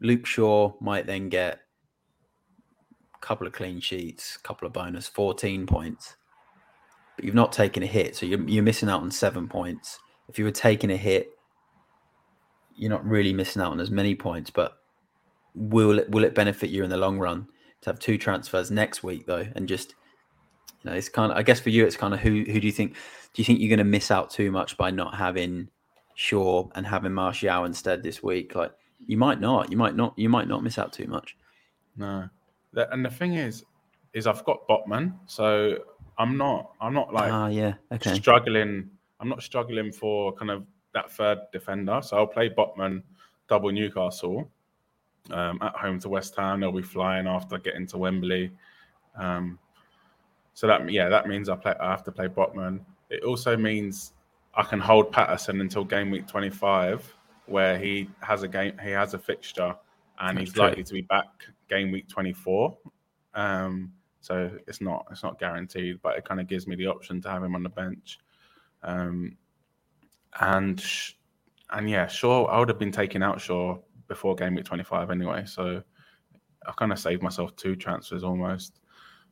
Luke 0.00 0.26
Shaw 0.26 0.72
might 0.80 1.06
then 1.06 1.28
get 1.28 1.60
a 3.14 3.18
couple 3.18 3.46
of 3.46 3.52
clean 3.52 3.80
sheets, 3.80 4.36
a 4.36 4.42
couple 4.46 4.66
of 4.66 4.72
bonus, 4.72 5.06
14 5.06 5.66
points. 5.66 6.16
But 7.14 7.24
you've 7.24 7.34
not 7.34 7.52
taken 7.52 7.82
a 7.82 7.86
hit, 7.86 8.16
so 8.16 8.26
you're, 8.26 8.42
you're 8.48 8.62
missing 8.62 8.88
out 8.88 9.02
on 9.02 9.10
seven 9.10 9.48
points 9.48 9.98
if 10.28 10.38
you 10.38 10.44
were 10.44 10.50
taking 10.50 10.90
a 10.90 10.96
hit, 10.96 11.30
you're 12.74 12.90
not 12.90 13.04
really 13.06 13.32
missing 13.32 13.62
out 13.62 13.72
on 13.72 13.80
as 13.80 13.90
many 13.90 14.14
points. 14.14 14.50
But 14.50 14.78
will 15.54 15.98
it 15.98 16.10
will 16.10 16.24
it 16.24 16.34
benefit 16.34 16.70
you 16.70 16.84
in 16.84 16.90
the 16.90 16.96
long 16.96 17.18
run 17.18 17.48
to 17.82 17.90
have 17.90 17.98
two 17.98 18.18
transfers 18.18 18.70
next 18.70 19.02
week 19.02 19.26
though, 19.26 19.46
and 19.54 19.68
just 19.68 19.94
you 20.82 20.90
know, 20.90 20.96
it's 20.96 21.08
kind 21.08 21.32
of 21.32 21.38
I 21.38 21.42
guess 21.42 21.60
for 21.60 21.70
you 21.70 21.84
it's 21.84 21.96
kind 21.96 22.14
of 22.14 22.20
who 22.20 22.44
who 22.44 22.60
do 22.60 22.66
you 22.66 22.72
think 22.72 22.94
do 23.36 23.42
you 23.42 23.44
think 23.44 23.60
you're 23.60 23.68
going 23.68 23.78
to 23.78 23.84
miss 23.84 24.10
out 24.10 24.30
too 24.30 24.50
much 24.50 24.78
by 24.78 24.90
not 24.90 25.14
having 25.14 25.68
Shaw 26.14 26.68
and 26.74 26.86
having 26.86 27.12
Martial 27.12 27.64
instead 27.64 28.02
this 28.02 28.22
week? 28.22 28.54
Like 28.54 28.72
you 29.06 29.18
might 29.18 29.40
not, 29.40 29.70
you 29.70 29.76
might 29.76 29.94
not, 29.94 30.14
you 30.16 30.30
might 30.30 30.48
not 30.48 30.62
miss 30.62 30.78
out 30.78 30.92
too 30.92 31.06
much. 31.06 31.36
No, 31.96 32.28
and 32.74 33.04
the 33.04 33.10
thing 33.10 33.34
is, 33.34 33.64
is 34.14 34.26
I've 34.26 34.44
got 34.44 34.66
Botman, 34.68 35.14
so 35.26 35.76
I'm 36.18 36.38
not, 36.38 36.72
I'm 36.80 36.94
not 36.94 37.12
like, 37.12 37.30
ah, 37.30 37.48
yeah, 37.48 37.74
okay, 37.92 38.14
struggling 38.14 38.90
I'm 39.20 39.28
not 39.28 39.42
struggling 39.42 39.92
for 39.92 40.32
kind 40.34 40.50
of 40.50 40.64
that 40.92 41.10
third 41.10 41.38
defender. 41.52 42.00
So 42.02 42.16
I'll 42.16 42.26
play 42.26 42.48
Botman 42.48 43.02
double 43.48 43.70
Newcastle 43.70 44.50
um, 45.30 45.58
at 45.62 45.74
home 45.74 45.98
to 46.00 46.08
West 46.08 46.34
Ham. 46.36 46.60
They'll 46.60 46.72
be 46.72 46.82
flying 46.82 47.26
after 47.26 47.58
getting 47.58 47.86
to 47.88 47.98
Wembley. 47.98 48.50
Um, 49.16 49.58
so 50.54 50.66
that 50.66 50.90
yeah, 50.90 51.08
that 51.08 51.28
means 51.28 51.48
I 51.48 51.56
play. 51.56 51.74
I 51.78 51.90
have 51.90 52.04
to 52.04 52.12
play 52.12 52.28
Botman. 52.28 52.80
It 53.10 53.22
also 53.22 53.56
means 53.56 54.12
I 54.54 54.62
can 54.62 54.80
hold 54.80 55.12
Patterson 55.12 55.60
until 55.60 55.84
game 55.84 56.10
week 56.10 56.26
25, 56.26 57.14
where 57.46 57.78
he 57.78 58.08
has 58.20 58.42
a 58.42 58.48
game. 58.48 58.76
He 58.82 58.90
has 58.90 59.14
a 59.14 59.18
fixture, 59.18 59.74
and 60.18 60.38
That's 60.38 60.48
he's 60.48 60.54
true. 60.54 60.64
likely 60.64 60.84
to 60.84 60.92
be 60.94 61.02
back 61.02 61.26
game 61.68 61.92
week 61.92 62.08
24. 62.08 62.76
Um, 63.34 63.92
so 64.20 64.50
it's 64.66 64.80
not 64.80 65.06
it's 65.10 65.22
not 65.22 65.38
guaranteed, 65.38 66.00
but 66.02 66.16
it 66.16 66.24
kind 66.24 66.40
of 66.40 66.48
gives 66.48 66.66
me 66.66 66.74
the 66.74 66.86
option 66.86 67.20
to 67.22 67.30
have 67.30 67.44
him 67.44 67.54
on 67.54 67.62
the 67.62 67.68
bench. 67.68 68.18
Um, 68.82 69.36
and 70.40 70.84
and 71.70 71.90
yeah, 71.90 72.06
Shaw, 72.06 72.46
I 72.46 72.58
would 72.58 72.68
have 72.68 72.78
been 72.78 72.92
taking 72.92 73.22
out 73.22 73.40
Shaw 73.40 73.78
before 74.08 74.34
game 74.34 74.54
week 74.54 74.64
25 74.64 75.10
anyway. 75.10 75.44
So 75.46 75.82
I 76.66 76.72
kind 76.72 76.92
of 76.92 76.98
saved 76.98 77.22
myself 77.22 77.54
two 77.56 77.76
transfers 77.76 78.22
almost. 78.22 78.80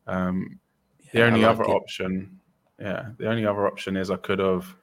Um, 0.07 0.59
yeah, 1.01 1.11
the 1.13 1.27
only 1.27 1.43
like 1.43 1.51
other 1.51 1.65
it. 1.65 1.71
option, 1.71 2.41
yeah, 2.81 3.11
the 3.19 3.29
only 3.29 3.47
other 3.47 3.67
option 3.67 3.97
is 3.97 4.11
I 4.11 4.17
could 4.17 4.41
have, 4.41 4.75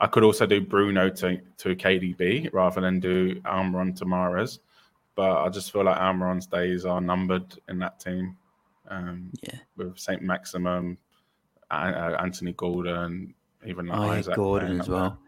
I 0.00 0.06
could 0.06 0.24
also 0.24 0.46
do 0.46 0.60
Bruno 0.60 1.10
to, 1.10 1.40
to 1.58 1.76
KDB 1.76 2.52
rather 2.52 2.80
than 2.80 3.00
do 3.00 3.40
Almiron 3.42 3.96
to 3.96 4.04
Mahrez. 4.04 4.60
But 5.14 5.42
I 5.42 5.48
just 5.48 5.72
feel 5.72 5.84
like 5.84 5.98
Almiron's 5.98 6.46
days 6.46 6.84
are 6.84 7.00
numbered 7.00 7.56
in 7.68 7.78
that 7.78 8.00
team. 8.00 8.36
Um, 8.88 9.30
yeah. 9.42 9.58
With 9.76 9.98
St. 9.98 10.22
Maximin, 10.22 10.98
uh, 11.70 12.16
Anthony 12.18 12.52
Gordon, 12.52 13.34
even 13.66 13.90
Oh, 13.90 14.04
yeah, 14.12 14.18
Isak 14.18 14.36
Gordon 14.36 14.72
as 14.72 14.80
up 14.80 14.86
there. 14.86 14.94
well. 14.94 15.18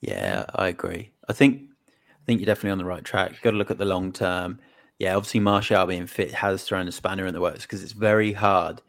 Yeah, 0.00 0.44
I 0.54 0.68
agree. 0.68 1.12
I 1.28 1.32
think 1.32 1.62
I 2.10 2.24
think 2.26 2.40
you're 2.40 2.46
definitely 2.46 2.70
on 2.72 2.78
the 2.78 2.84
right 2.84 3.04
track. 3.04 3.32
You've 3.32 3.42
got 3.42 3.50
to 3.52 3.56
look 3.56 3.70
at 3.70 3.78
the 3.78 3.84
long 3.84 4.12
term. 4.12 4.58
Yeah, 4.98 5.16
obviously 5.16 5.40
Martial 5.40 5.86
being 5.86 6.06
fit 6.06 6.32
has 6.34 6.62
thrown 6.64 6.88
a 6.88 6.92
spanner 6.92 7.26
in 7.26 7.34
the 7.34 7.40
works 7.40 7.62
because 7.62 7.82
it's 7.82 7.92
very 7.92 8.32
hard 8.32 8.80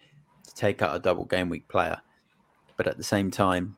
to 0.48 0.54
take 0.56 0.82
out 0.82 0.96
a 0.96 1.00
double 1.00 1.26
game 1.26 1.50
week 1.50 1.68
player. 1.68 2.02
But 2.78 2.88
at 2.88 2.98
the 2.98 3.04
same 3.04 3.32
time, 3.32 3.78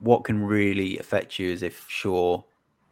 what 0.00 0.24
can 0.24 0.42
really 0.42 0.98
affect 0.98 1.38
you 1.38 1.50
is 1.50 1.62
if 1.62 1.86
Shaw 1.88 2.42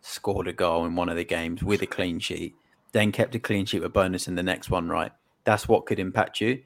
scored 0.03 0.47
a 0.49 0.53
goal 0.53 0.85
in 0.87 0.95
one 0.95 1.09
of 1.09 1.17
the 1.17 1.25
games 1.25 1.63
with 1.63 1.83
a 1.83 1.87
clean 1.87 2.19
sheet, 2.21 2.55
then 2.93 3.13
kept 3.13 3.35
a 3.35 3.39
clean 3.41 3.67
sheet 3.67 3.83
with 3.83 3.93
bonus 3.93 4.29
in 4.29 4.35
the 4.35 4.43
next 4.43 4.71
one, 4.71 4.89
right? 4.89 5.13
That's 5.45 5.67
what 5.69 5.87
could 5.87 5.99
impact 5.99 6.41
you. 6.41 6.63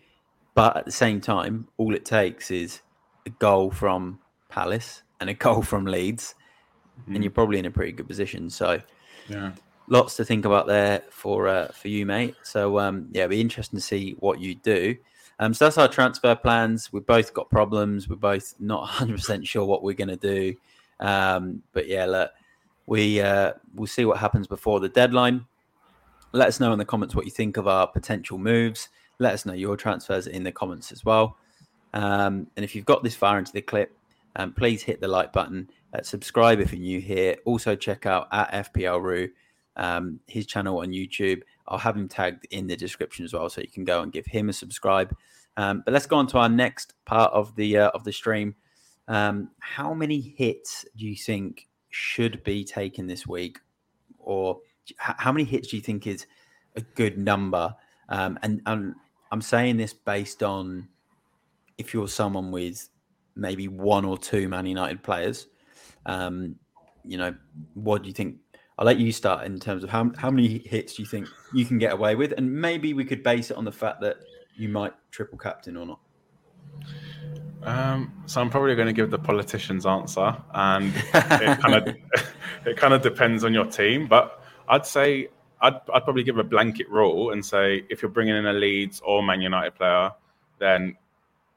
But 0.55 0.77
at 0.77 0.85
the 0.85 0.93
same 0.93 1.21
time, 1.21 1.69
all 1.79 1.95
it 1.95 2.05
takes 2.05 2.51
is 2.51 2.81
a 3.27 3.31
goal 3.31 3.71
from 3.71 4.21
Palace 4.49 5.03
and 5.21 5.31
a 5.31 5.35
goal 5.35 5.63
from 5.63 5.85
Leeds, 5.87 6.35
Mm. 7.09 7.15
and 7.17 7.25
you're 7.25 7.31
probably 7.33 7.59
in 7.59 7.65
a 7.67 7.71
pretty 7.71 7.91
good 7.93 8.07
position. 8.07 8.49
So 8.49 8.81
Yeah. 9.29 9.53
lots 9.89 10.15
to 10.17 10.25
think 10.25 10.45
about 10.45 10.67
there 10.69 11.03
for 11.11 11.49
uh, 11.49 11.69
for 11.69 11.89
you, 11.89 12.07
mate. 12.07 12.37
So 12.45 12.79
um, 12.79 13.09
yeah, 13.11 13.25
it'll 13.25 13.31
be 13.31 13.41
interesting 13.41 13.77
to 13.79 13.85
see 13.85 14.13
what 14.21 14.39
you 14.41 14.55
do. 14.55 14.97
Um, 15.41 15.53
so 15.53 15.65
that's 15.65 15.79
our 15.79 15.89
transfer 15.89 16.37
plans. 16.37 16.93
We've 16.93 17.05
both 17.05 17.35
got 17.35 17.51
problems. 17.51 18.09
We're 18.09 18.15
both 18.17 18.55
not 18.61 18.81
100 19.01 19.17
percent 19.17 19.47
sure 19.47 19.65
what 19.65 19.83
we're 19.83 19.95
going 19.95 20.09
to 20.09 20.17
do. 20.17 20.55
Um, 21.01 21.63
but 21.73 21.89
yeah, 21.89 22.05
look, 22.07 22.31
we 22.87 23.21
uh, 23.21 23.55
we'll 23.75 23.89
see 23.89 24.05
what 24.05 24.19
happens 24.19 24.47
before 24.47 24.79
the 24.79 24.89
deadline. 24.89 25.47
Let 26.31 26.47
us 26.49 26.61
know 26.61 26.73
in 26.73 26.79
the 26.79 26.85
comments 26.85 27.15
what 27.17 27.25
you 27.25 27.31
think 27.33 27.57
of 27.57 27.67
our 27.67 27.87
potential 27.89 28.39
moves. 28.39 28.89
Let 29.19 29.35
us 29.35 29.45
know 29.47 29.53
your 29.55 29.77
transfers 29.77 30.27
in 30.29 30.45
the 30.45 30.53
comments 30.53 30.93
as 30.93 31.05
well. 31.05 31.37
Um, 31.93 32.47
and 32.57 32.65
if 32.65 32.75
you've 32.75 32.85
got 32.85 33.03
this 33.03 33.15
far 33.17 33.39
into 33.39 33.53
the 33.53 33.63
clip, 33.63 33.97
um, 34.37 34.53
please 34.53 34.83
hit 34.83 35.01
the 35.01 35.09
like 35.09 35.33
button. 35.33 35.71
Uh, 35.93 36.03
subscribe 36.03 36.61
if 36.61 36.73
you're 36.73 36.81
new 36.81 37.01
here. 37.01 37.37
Also 37.45 37.77
check 37.77 38.07
out 38.07 38.29
at 38.33 38.73
FPL 38.73 39.01
Roo, 39.01 39.29
um, 39.77 40.21
his 40.27 40.47
channel 40.47 40.79
on 40.79 40.89
YouTube. 40.89 41.43
I'll 41.69 41.79
have 41.79 41.97
him 41.97 42.09
tagged 42.09 42.47
in 42.51 42.67
the 42.67 42.77
description 42.77 43.25
as 43.25 43.33
well, 43.33 43.49
so 43.49 43.61
you 43.61 43.69
can 43.69 43.85
go 43.85 44.03
and 44.03 44.13
give 44.13 44.27
him 44.27 44.49
a 44.49 44.53
subscribe. 44.53 45.17
Um, 45.57 45.83
but 45.85 45.95
let's 45.95 46.07
go 46.07 46.17
on 46.17 46.27
to 46.29 46.39
our 46.39 46.49
next 46.49 46.95
part 47.05 47.33
of 47.33 47.55
the 47.57 47.79
uh, 47.79 47.89
of 47.91 48.05
the 48.05 48.13
stream. 48.13 48.55
Um, 49.07 49.51
how 49.61 49.95
many 49.95 50.21
hits 50.21 50.85
do 50.97 51.07
you 51.07 51.17
think 51.17 51.69
should 51.91 52.43
be 52.43 52.65
taken 52.65 53.07
this 53.07 53.27
week, 53.27 53.61
or 54.19 54.61
how 54.99 55.33
many 55.33 55.45
hits 55.45 55.69
do 55.69 55.77
you 55.77 55.83
think 55.83 56.07
is 56.07 56.27
a 56.77 56.81
good 56.81 57.19
number? 57.19 57.75
Um, 58.09 58.39
and, 58.43 58.61
and 58.67 58.95
I'm 59.31 59.41
saying 59.41 59.77
this 59.77 59.93
based 59.93 60.43
on 60.43 60.89
if 61.79 61.95
you're 61.95 62.09
someone 62.09 62.51
with 62.51 62.89
maybe 63.37 63.69
one 63.69 64.05
or 64.05 64.19
two 64.19 64.49
Man 64.49 64.67
United 64.67 65.03
players, 65.03 65.47
um, 66.07 66.57
you 67.05 67.19
know, 67.19 67.35
what 67.75 68.03
do 68.03 68.09
you 68.09 68.15
think? 68.15 68.39
I'll 68.79 68.87
let 68.87 68.99
you 68.99 69.13
start 69.13 69.47
in 69.47 69.61
terms 69.61 69.85
of 69.85 69.91
how 69.91 70.11
how 70.17 70.31
many 70.31 70.59
hits 70.67 70.95
do 70.95 71.03
you 71.03 71.09
think 71.09 71.29
you 71.53 71.65
can 71.65 71.79
get 71.79 71.93
away 71.93 72.15
with, 72.15 72.33
and 72.33 72.53
maybe 72.53 72.93
we 72.93 73.05
could 73.05 73.23
base 73.23 73.51
it 73.51 73.57
on 73.57 73.65
the 73.65 73.73
fact 73.73 74.01
that 74.01 74.17
you 74.57 74.69
might 74.69 74.93
triple 75.11 75.39
captain 75.39 75.77
or 75.77 75.87
not. 75.87 76.01
Um, 77.63 78.13
so 78.27 78.41
I'm 78.41 78.51
probably 78.51 78.75
going 78.75 78.89
to 78.89 78.93
give 78.93 79.11
the 79.11 79.19
politician's 79.19 79.87
answer, 79.87 80.37
and 80.53 80.93
it 81.15 81.61
kind 81.61 81.75
of 81.75 81.97
it 82.67 82.77
kind 82.77 82.95
of 82.95 83.03
depends 83.03 83.45
on 83.45 83.55
your 83.55 83.67
team. 83.67 84.07
But 84.07 84.43
I'd 84.69 84.87
say 84.87 85.29
I'd, 85.61 85.81
I'd 85.93 86.05
probably 86.05 86.25
give 86.25 86.39
a 86.39 86.45
blanket 86.45 86.89
rule 86.91 87.31
and 87.31 87.45
say 87.45 87.85
if 87.89 88.03
you're 88.03 88.11
bringing 88.11 88.37
in 88.37 88.47
a 88.47 88.53
Leeds 88.53 89.01
or 89.05 89.23
Man 89.23 89.41
United 89.41 89.75
player, 89.77 90.11
then 90.59 90.97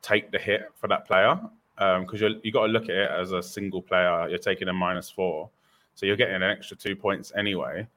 take 0.01 0.31
the 0.31 0.37
hit 0.37 0.71
for 0.75 0.87
that 0.87 1.05
player 1.05 1.39
because 1.77 2.21
you 2.21 2.39
you 2.43 2.51
got 2.51 2.67
to 2.67 2.71
look 2.71 2.85
at 2.85 2.95
it 2.95 3.11
as 3.11 3.31
a 3.31 3.41
single 3.41 3.81
player. 3.81 4.27
You're 4.27 4.37
taking 4.37 4.67
a 4.67 4.73
minus 4.73 5.09
four, 5.09 5.49
so 5.95 6.05
you're 6.05 6.15
getting 6.15 6.35
an 6.35 6.43
extra 6.43 6.75
two 6.75 6.95
points 6.95 7.31
anyway. 7.35 7.87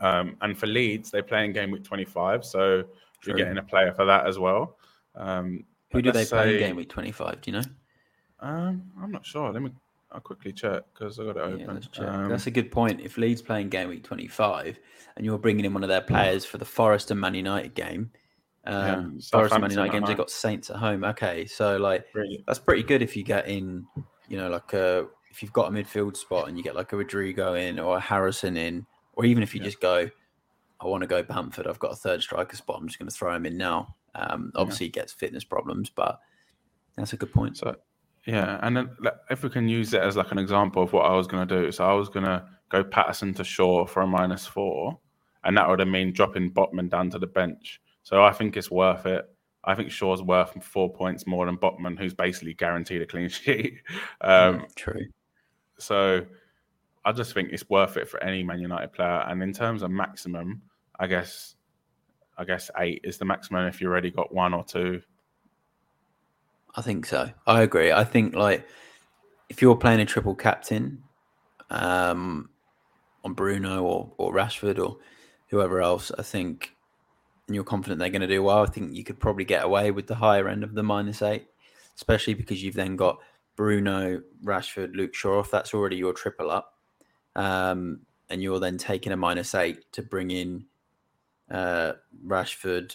Um, 0.00 0.36
and 0.40 0.56
for 0.56 0.66
Leeds, 0.66 1.10
they 1.10 1.22
play 1.22 1.44
in 1.44 1.52
game 1.52 1.70
week 1.70 1.82
25, 1.82 2.44
so 2.44 2.82
True. 2.82 2.88
you're 3.26 3.36
getting 3.36 3.58
a 3.58 3.62
player 3.62 3.92
for 3.92 4.04
that 4.04 4.26
as 4.26 4.38
well. 4.38 4.76
Um, 5.16 5.64
Who 5.92 6.00
do 6.00 6.12
they 6.12 6.20
let's 6.20 6.30
play 6.30 6.54
in 6.54 6.60
game 6.60 6.76
week 6.76 6.88
25? 6.88 7.40
Do 7.40 7.50
you 7.50 7.58
know? 7.58 7.64
um, 8.40 8.82
I'm 9.02 9.10
not 9.10 9.26
sure. 9.26 9.52
Let 9.52 9.62
me. 9.62 9.72
I'll 10.12 10.20
quickly 10.20 10.52
check 10.52 10.82
because 10.92 11.20
I 11.20 11.24
got 11.24 11.36
it 11.36 11.60
Yeah, 11.60 11.64
open. 11.66 11.80
check. 11.92 12.08
Um, 12.08 12.28
That's 12.28 12.46
a 12.48 12.50
good 12.50 12.72
point. 12.72 13.00
If 13.00 13.16
Leeds 13.16 13.42
playing 13.42 13.68
game 13.68 13.88
week 13.88 14.02
25 14.02 14.78
and 15.16 15.24
you're 15.24 15.38
bringing 15.38 15.64
in 15.64 15.72
one 15.72 15.84
of 15.84 15.88
their 15.88 16.00
players 16.00 16.44
for 16.44 16.58
the 16.58 16.64
Forest 16.64 17.12
and 17.12 17.20
Man 17.20 17.34
United 17.34 17.74
game, 17.74 18.10
um, 18.64 19.20
Forest 19.30 19.54
and 19.54 19.62
Man 19.62 19.70
Southampton 19.70 19.90
games, 19.90 20.08
they've 20.08 20.16
got 20.16 20.30
Saints 20.30 20.70
at 20.70 20.76
home. 20.76 21.04
Okay, 21.04 21.46
so 21.46 21.76
like 21.76 22.04
really, 22.14 22.42
that's 22.46 22.58
pretty 22.58 22.82
good 22.82 23.02
if 23.02 23.16
you 23.16 23.22
get 23.22 23.48
in, 23.48 23.86
you 24.28 24.36
know, 24.36 24.48
like 24.48 24.72
a 24.72 25.06
if 25.30 25.42
you've 25.42 25.52
got 25.52 25.68
a 25.68 25.70
midfield 25.70 26.16
spot 26.16 26.48
and 26.48 26.58
you 26.58 26.64
get 26.64 26.74
like 26.74 26.92
a 26.92 26.96
Rodrigo 26.96 27.54
in 27.54 27.78
or 27.78 27.96
a 27.96 28.00
Harrison 28.00 28.56
in, 28.56 28.86
or 29.12 29.24
even 29.24 29.42
if 29.42 29.54
you 29.54 29.60
Yeah. 29.60 29.66
just 29.66 29.80
go, 29.80 30.10
I 30.80 30.86
want 30.86 31.02
to 31.02 31.06
go 31.06 31.22
Bamford, 31.22 31.66
I've 31.66 31.78
got 31.78 31.92
a 31.92 31.96
third 31.96 32.20
striker 32.20 32.56
spot, 32.56 32.78
I'm 32.80 32.88
just 32.88 32.98
going 32.98 33.08
to 33.08 33.14
throw 33.14 33.34
him 33.34 33.46
in 33.46 33.56
now. 33.56 33.94
Um, 34.14 34.50
obviously, 34.56 34.86
he 34.86 34.90
gets 34.90 35.12
fitness 35.12 35.44
problems, 35.44 35.88
but 35.88 36.18
that's 36.96 37.12
a 37.12 37.16
good 37.16 37.32
point. 37.32 37.56
So, 37.56 37.76
yeah, 38.26 38.58
and 38.62 38.76
then 38.76 38.90
like, 39.00 39.14
if 39.30 39.44
we 39.44 39.50
can 39.50 39.68
use 39.68 39.94
it 39.94 40.02
as 40.02 40.16
like 40.16 40.32
an 40.32 40.38
example 40.38 40.82
of 40.82 40.92
what 40.92 41.06
I 41.06 41.14
was 41.14 41.28
going 41.28 41.46
to 41.46 41.62
do, 41.62 41.70
so 41.70 41.84
I 41.84 41.92
was 41.92 42.08
going 42.08 42.26
to 42.26 42.44
go 42.70 42.82
Patterson 42.82 43.32
to 43.34 43.44
Shaw 43.44 43.86
for 43.86 44.02
a 44.02 44.06
minus 44.06 44.46
four, 44.46 44.98
and 45.44 45.56
that 45.56 45.68
would 45.68 45.78
have 45.78 45.88
mean 45.88 46.12
dropping 46.12 46.52
Botman 46.52 46.90
down 46.90 47.08
to 47.10 47.18
the 47.20 47.26
bench. 47.26 47.80
So 48.10 48.24
I 48.24 48.32
think 48.32 48.56
it's 48.56 48.72
worth 48.72 49.06
it. 49.06 49.24
I 49.62 49.76
think 49.76 49.92
Shaw's 49.92 50.20
worth 50.20 50.64
four 50.64 50.92
points 50.92 51.28
more 51.28 51.46
than 51.46 51.56
Botman, 51.56 51.96
who's 51.96 52.12
basically 52.12 52.54
guaranteed 52.54 53.02
a 53.02 53.06
clean 53.06 53.28
sheet. 53.28 53.74
Um, 54.20 54.62
Mm, 54.62 54.74
True. 54.74 55.06
So 55.78 56.26
I 57.04 57.12
just 57.12 57.32
think 57.34 57.50
it's 57.52 57.70
worth 57.70 57.96
it 57.96 58.08
for 58.08 58.20
any 58.20 58.42
Man 58.42 58.58
United 58.58 58.92
player. 58.92 59.24
And 59.28 59.40
in 59.44 59.52
terms 59.52 59.82
of 59.82 59.92
maximum, 59.92 60.60
I 60.98 61.06
guess 61.06 61.54
I 62.36 62.44
guess 62.44 62.68
eight 62.78 63.02
is 63.04 63.18
the 63.18 63.24
maximum 63.24 63.66
if 63.68 63.80
you 63.80 63.86
already 63.86 64.10
got 64.10 64.34
one 64.34 64.54
or 64.54 64.64
two. 64.64 65.02
I 66.74 66.82
think 66.82 67.06
so. 67.06 67.30
I 67.46 67.62
agree. 67.62 67.92
I 67.92 68.02
think 68.02 68.34
like 68.34 68.66
if 69.48 69.62
you're 69.62 69.76
playing 69.76 70.00
a 70.00 70.04
triple 70.04 70.34
captain 70.34 71.04
um, 71.70 72.50
on 73.24 73.34
Bruno 73.34 73.84
or, 73.84 74.12
or 74.18 74.32
Rashford 74.34 74.80
or 74.84 74.96
whoever 75.48 75.80
else, 75.80 76.10
I 76.18 76.22
think, 76.22 76.72
and 77.50 77.56
you're 77.56 77.64
confident 77.64 77.98
they're 77.98 78.10
going 78.10 78.20
to 78.20 78.28
do 78.28 78.44
well, 78.44 78.62
I 78.62 78.66
think 78.66 78.94
you 78.94 79.02
could 79.02 79.18
probably 79.18 79.44
get 79.44 79.64
away 79.64 79.90
with 79.90 80.06
the 80.06 80.14
higher 80.14 80.48
end 80.48 80.62
of 80.62 80.72
the 80.72 80.84
minus 80.84 81.20
eight, 81.20 81.48
especially 81.96 82.34
because 82.34 82.62
you've 82.62 82.76
then 82.76 82.94
got 82.94 83.18
Bruno, 83.56 84.22
Rashford, 84.44 84.94
Luke 84.94 85.16
Shaw. 85.16 85.40
If 85.40 85.50
that's 85.50 85.74
already 85.74 85.96
your 85.96 86.12
triple 86.12 86.48
up, 86.48 86.74
um, 87.34 88.02
and 88.28 88.40
you're 88.40 88.60
then 88.60 88.78
taking 88.78 89.10
a 89.10 89.16
minus 89.16 89.52
eight 89.56 89.90
to 89.94 90.02
bring 90.02 90.30
in 90.30 90.66
uh, 91.50 91.94
Rashford, 92.24 92.94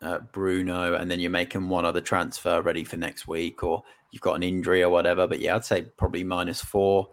uh, 0.00 0.20
Bruno, 0.32 0.94
and 0.94 1.10
then 1.10 1.20
you're 1.20 1.30
making 1.30 1.68
one 1.68 1.84
other 1.84 2.00
transfer 2.00 2.62
ready 2.62 2.84
for 2.84 2.96
next 2.96 3.28
week, 3.28 3.62
or 3.62 3.82
you've 4.10 4.22
got 4.22 4.36
an 4.36 4.42
injury 4.42 4.82
or 4.82 4.88
whatever. 4.88 5.26
But 5.26 5.40
yeah, 5.40 5.54
I'd 5.54 5.66
say 5.66 5.82
probably 5.98 6.24
minus 6.24 6.62
four 6.62 7.10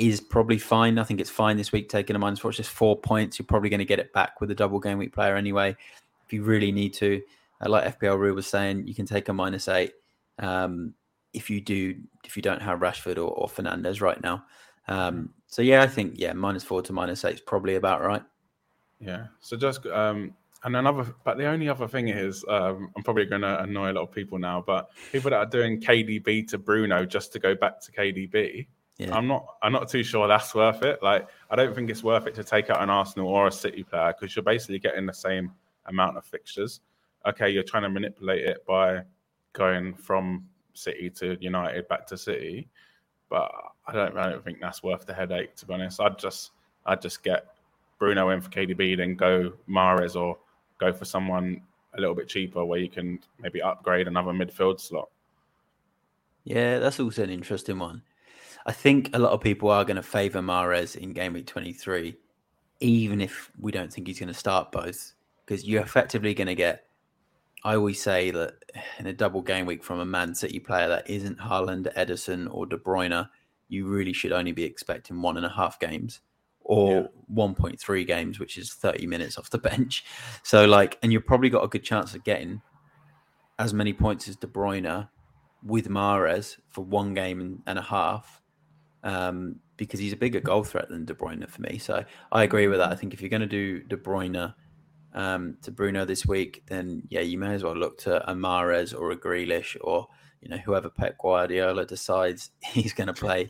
is 0.00 0.20
probably 0.20 0.58
fine. 0.58 0.98
I 0.98 1.04
think 1.04 1.20
it's 1.20 1.30
fine 1.30 1.56
this 1.56 1.72
week 1.72 1.88
taking 1.88 2.16
a 2.16 2.18
minus 2.18 2.38
four. 2.38 2.50
It's 2.50 2.56
just 2.58 2.70
four 2.70 2.98
points. 2.98 3.38
You're 3.38 3.46
probably 3.46 3.68
going 3.68 3.78
to 3.78 3.84
get 3.84 3.98
it 3.98 4.12
back 4.12 4.40
with 4.40 4.50
a 4.50 4.54
double 4.54 4.80
game 4.80 4.98
week 4.98 5.12
player 5.12 5.36
anyway. 5.36 5.76
If 6.24 6.32
you 6.32 6.42
really 6.42 6.72
need 6.72 6.94
to, 6.94 7.20
uh, 7.60 7.68
like 7.68 7.98
FPL 7.98 8.18
Roo 8.18 8.34
was 8.34 8.46
saying, 8.46 8.86
you 8.86 8.94
can 8.94 9.06
take 9.06 9.28
a 9.28 9.32
minus 9.32 9.68
eight 9.68 9.92
um, 10.38 10.94
if 11.32 11.50
you 11.50 11.60
do 11.60 11.96
if 12.24 12.36
you 12.36 12.42
don't 12.42 12.62
have 12.62 12.80
Rashford 12.80 13.16
or, 13.16 13.28
or 13.28 13.48
Fernandes 13.48 14.00
right 14.00 14.20
now. 14.22 14.44
Um, 14.88 15.30
so 15.46 15.62
yeah, 15.62 15.82
I 15.82 15.86
think 15.86 16.14
yeah, 16.16 16.32
minus 16.32 16.64
four 16.64 16.82
to 16.82 16.92
minus 16.92 17.24
eight 17.24 17.34
is 17.34 17.40
probably 17.40 17.76
about 17.76 18.02
right. 18.02 18.22
Yeah. 19.00 19.26
So 19.40 19.56
just 19.56 19.86
um 19.86 20.34
and 20.62 20.76
another 20.76 21.14
but 21.24 21.38
the 21.38 21.46
only 21.46 21.68
other 21.68 21.88
thing 21.88 22.08
is 22.08 22.44
um 22.48 22.90
I'm 22.96 23.02
probably 23.02 23.26
gonna 23.26 23.58
annoy 23.60 23.92
a 23.92 23.94
lot 23.94 24.02
of 24.02 24.12
people 24.12 24.38
now, 24.38 24.62
but 24.66 24.90
people 25.12 25.30
that 25.30 25.38
are 25.38 25.46
doing 25.46 25.80
KDB 25.80 26.48
to 26.48 26.58
Bruno 26.58 27.04
just 27.04 27.32
to 27.32 27.38
go 27.38 27.54
back 27.54 27.80
to 27.80 27.92
KDB, 27.92 28.66
Yeah. 29.00 29.16
I'm 29.16 29.26
not 29.26 29.56
I'm 29.62 29.72
not 29.72 29.88
too 29.88 30.02
sure 30.02 30.28
that's 30.28 30.54
worth 30.54 30.82
it. 30.82 31.02
Like 31.02 31.26
I 31.50 31.56
don't 31.56 31.74
think 31.74 31.88
it's 31.88 32.04
worth 32.04 32.26
it 32.26 32.34
to 32.34 32.44
take 32.44 32.68
out 32.68 32.82
an 32.82 32.90
Arsenal 32.90 33.28
or 33.28 33.46
a 33.46 33.52
City 33.52 33.82
player 33.82 34.12
because 34.12 34.36
you're 34.36 34.42
basically 34.42 34.78
getting 34.78 35.06
the 35.06 35.14
same 35.14 35.52
amount 35.86 36.18
of 36.18 36.24
fixtures. 36.26 36.80
Okay, 37.24 37.48
you're 37.48 37.62
trying 37.62 37.84
to 37.84 37.88
manipulate 37.88 38.44
it 38.44 38.66
by 38.66 39.00
going 39.54 39.94
from 39.94 40.44
City 40.74 41.08
to 41.10 41.38
United 41.40 41.88
back 41.88 42.06
to 42.08 42.18
City, 42.18 42.68
but 43.30 43.50
I 43.86 43.92
don't 43.92 44.18
I 44.18 44.28
don't 44.28 44.44
think 44.44 44.60
that's 44.60 44.82
worth 44.82 45.06
the 45.06 45.14
headache 45.14 45.56
to 45.56 45.66
be 45.66 45.72
honest. 45.72 45.98
I'd 45.98 46.18
just 46.18 46.50
I'd 46.84 47.00
just 47.00 47.22
get 47.22 47.46
Bruno 47.98 48.28
in 48.28 48.42
for 48.42 48.50
KDB, 48.50 48.98
then 48.98 49.14
go 49.14 49.54
Mahrez 49.66 50.14
or 50.14 50.36
go 50.76 50.92
for 50.92 51.06
someone 51.06 51.62
a 51.94 52.00
little 52.00 52.14
bit 52.14 52.28
cheaper 52.28 52.66
where 52.66 52.78
you 52.78 52.90
can 52.90 53.18
maybe 53.40 53.62
upgrade 53.62 54.08
another 54.08 54.32
midfield 54.32 54.78
slot. 54.78 55.08
Yeah, 56.44 56.78
that's 56.78 57.00
also 57.00 57.22
an 57.22 57.30
interesting 57.30 57.78
one. 57.78 58.02
I 58.70 58.72
think 58.72 59.10
a 59.16 59.18
lot 59.18 59.32
of 59.32 59.40
people 59.40 59.68
are 59.68 59.84
going 59.84 59.96
to 59.96 60.02
favour 60.02 60.38
Mahrez 60.38 60.94
in 60.94 61.12
game 61.12 61.32
week 61.32 61.48
23, 61.48 62.14
even 62.78 63.20
if 63.20 63.50
we 63.58 63.72
don't 63.72 63.92
think 63.92 64.06
he's 64.06 64.20
going 64.20 64.28
to 64.28 64.32
start 64.32 64.70
both, 64.70 65.12
because 65.44 65.64
you're 65.64 65.82
effectively 65.82 66.34
going 66.34 66.46
to 66.46 66.54
get. 66.54 66.84
I 67.64 67.74
always 67.74 68.00
say 68.00 68.30
that 68.30 68.52
in 69.00 69.08
a 69.08 69.12
double 69.12 69.42
game 69.42 69.66
week 69.66 69.82
from 69.82 69.98
a 69.98 70.04
Man 70.04 70.36
City 70.36 70.60
player 70.60 70.86
that 70.86 71.10
isn't 71.10 71.40
Haaland, 71.40 71.92
Ederson, 71.96 72.46
or 72.48 72.64
De 72.64 72.76
Bruyne, 72.76 73.28
you 73.68 73.88
really 73.88 74.12
should 74.12 74.30
only 74.30 74.52
be 74.52 74.62
expecting 74.62 75.20
one 75.20 75.36
and 75.36 75.46
a 75.46 75.50
half 75.50 75.80
games 75.80 76.20
or 76.60 77.10
yeah. 77.28 77.46
1.3 77.48 78.06
games, 78.06 78.38
which 78.38 78.56
is 78.56 78.72
30 78.72 79.04
minutes 79.08 79.36
off 79.36 79.50
the 79.50 79.58
bench. 79.70 80.04
So, 80.44 80.64
like, 80.64 80.96
and 81.02 81.12
you've 81.12 81.26
probably 81.26 81.50
got 81.50 81.64
a 81.64 81.68
good 81.68 81.82
chance 81.82 82.14
of 82.14 82.22
getting 82.22 82.62
as 83.58 83.74
many 83.74 83.92
points 83.92 84.28
as 84.28 84.36
De 84.36 84.46
Bruyne 84.46 85.08
with 85.64 85.88
Mahrez 85.88 86.56
for 86.68 86.84
one 86.84 87.14
game 87.14 87.40
and, 87.40 87.62
and 87.66 87.76
a 87.76 87.82
half 87.82 88.39
um, 89.02 89.56
because 89.76 90.00
he's 90.00 90.12
a 90.12 90.16
bigger 90.16 90.40
goal 90.40 90.64
threat 90.64 90.88
than 90.88 91.04
De 91.04 91.14
Bruyne 91.14 91.48
for 91.48 91.62
me. 91.62 91.78
So 91.78 92.04
I 92.32 92.44
agree 92.44 92.68
with 92.68 92.78
that. 92.78 92.90
I 92.90 92.94
think 92.94 93.14
if 93.14 93.20
you're 93.20 93.30
going 93.30 93.40
to 93.40 93.46
do 93.46 93.82
De 93.82 93.96
Bruyne 93.96 94.54
um, 95.14 95.56
to 95.62 95.70
Bruno 95.70 96.04
this 96.04 96.26
week, 96.26 96.62
then 96.66 97.02
yeah, 97.08 97.20
you 97.20 97.38
may 97.38 97.54
as 97.54 97.62
well 97.62 97.76
look 97.76 97.98
to 97.98 98.28
a 98.30 98.34
Mahrez 98.34 98.98
or 98.98 99.10
a 99.10 99.16
Grealish 99.16 99.76
or 99.80 100.06
you 100.40 100.48
know 100.48 100.56
whoever 100.58 100.88
Pep 100.88 101.18
Guardiola 101.18 101.84
decides 101.84 102.50
he's 102.64 102.92
going 102.92 103.08
to 103.08 103.12
play 103.12 103.48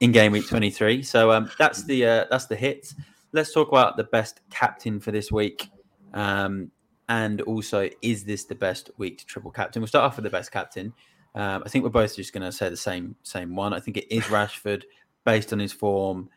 in 0.00 0.12
game 0.12 0.32
week 0.32 0.48
23. 0.48 1.02
So 1.02 1.30
um, 1.32 1.50
that's 1.58 1.84
the 1.84 2.06
uh, 2.06 2.24
that's 2.30 2.46
the 2.46 2.56
hits. 2.56 2.94
Let's 3.32 3.52
talk 3.52 3.68
about 3.68 3.96
the 3.96 4.04
best 4.04 4.40
captain 4.50 4.98
for 4.98 5.12
this 5.12 5.30
week. 5.30 5.68
Um, 6.14 6.72
and 7.08 7.40
also, 7.42 7.88
is 8.02 8.24
this 8.24 8.44
the 8.44 8.54
best 8.54 8.90
week 8.96 9.18
to 9.18 9.26
triple 9.26 9.50
captain? 9.50 9.82
We'll 9.82 9.88
start 9.88 10.04
off 10.04 10.16
with 10.16 10.24
the 10.24 10.30
best 10.30 10.52
captain. 10.52 10.92
Um, 11.34 11.62
I 11.64 11.68
think 11.68 11.84
we're 11.84 11.90
both 11.90 12.16
just 12.16 12.32
going 12.32 12.42
to 12.42 12.52
say 12.52 12.68
the 12.68 12.76
same 12.76 13.14
same 13.22 13.54
one. 13.54 13.72
I 13.72 13.80
think 13.80 13.96
it 13.96 14.12
is 14.14 14.24
Rashford 14.24 14.84
based 15.24 15.52
on 15.52 15.58
his 15.58 15.72
form, 15.72 16.28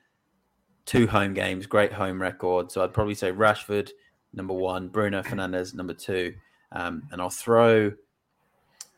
two 0.85 1.07
home 1.07 1.33
games, 1.33 1.65
great 1.65 1.91
home 1.91 2.21
record. 2.21 2.71
So 2.71 2.83
I'd 2.83 2.93
probably 2.93 3.15
say 3.15 3.31
Rashford 3.31 3.89
number 4.33 4.53
one, 4.53 4.89
Bruno 4.89 5.21
Fernandes 5.23 5.73
number 5.73 5.93
two, 5.93 6.35
um, 6.71 7.03
and 7.11 7.21
I'll 7.21 7.29
throw 7.29 7.91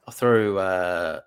I'll 0.08 0.14
throw. 0.14 0.58
Uh, 0.58 1.22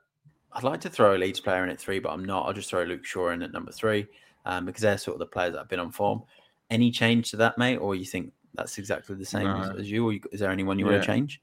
I'd 0.53 0.65
like 0.65 0.81
to 0.83 0.91
throw 0.91 1.17
a 1.17 1.19
Leeds 1.19 1.41
player 1.41 1.65
in 1.65 1.71
at 1.71 1.79
three, 1.79 1.99
but 1.99 2.11
I'm 2.11 2.25
not. 2.25 2.47
I'll 2.47 2.53
just 2.53 2.71
throw 2.71 2.83
Luke 2.83 3.05
Shaw 3.05 3.31
in 3.31 3.43
at 3.43 3.53
number 3.53 3.73
three 3.73 4.07
um, 4.47 4.65
because 4.65 4.83
they're 4.83 4.99
sort 4.99 5.17
of 5.17 5.21
the 5.21 5.27
players 5.27 5.53
that 5.53 5.59
have 5.59 5.69
been 5.69 5.81
on 5.81 5.93
form. 5.93 6.23
Any 6.71 6.91
change 6.91 7.31
to 7.31 7.37
that, 7.39 7.59
mate, 7.59 7.77
or 7.77 7.95
you 7.95 8.05
think 8.05 8.33
that's 8.55 8.79
exactly 8.79 9.15
the 9.17 9.25
same 9.25 9.45
no. 9.45 9.57
as, 9.57 9.81
as, 9.81 9.91
you, 9.91 10.05
or 10.05 10.13
you, 10.13 10.21
is 10.33 10.41
there 10.41 10.51
anyone 10.51 10.79
you 10.79 10.87
yeah. 10.87 10.93
want 10.93 11.03
to 11.03 11.07
change? 11.07 11.41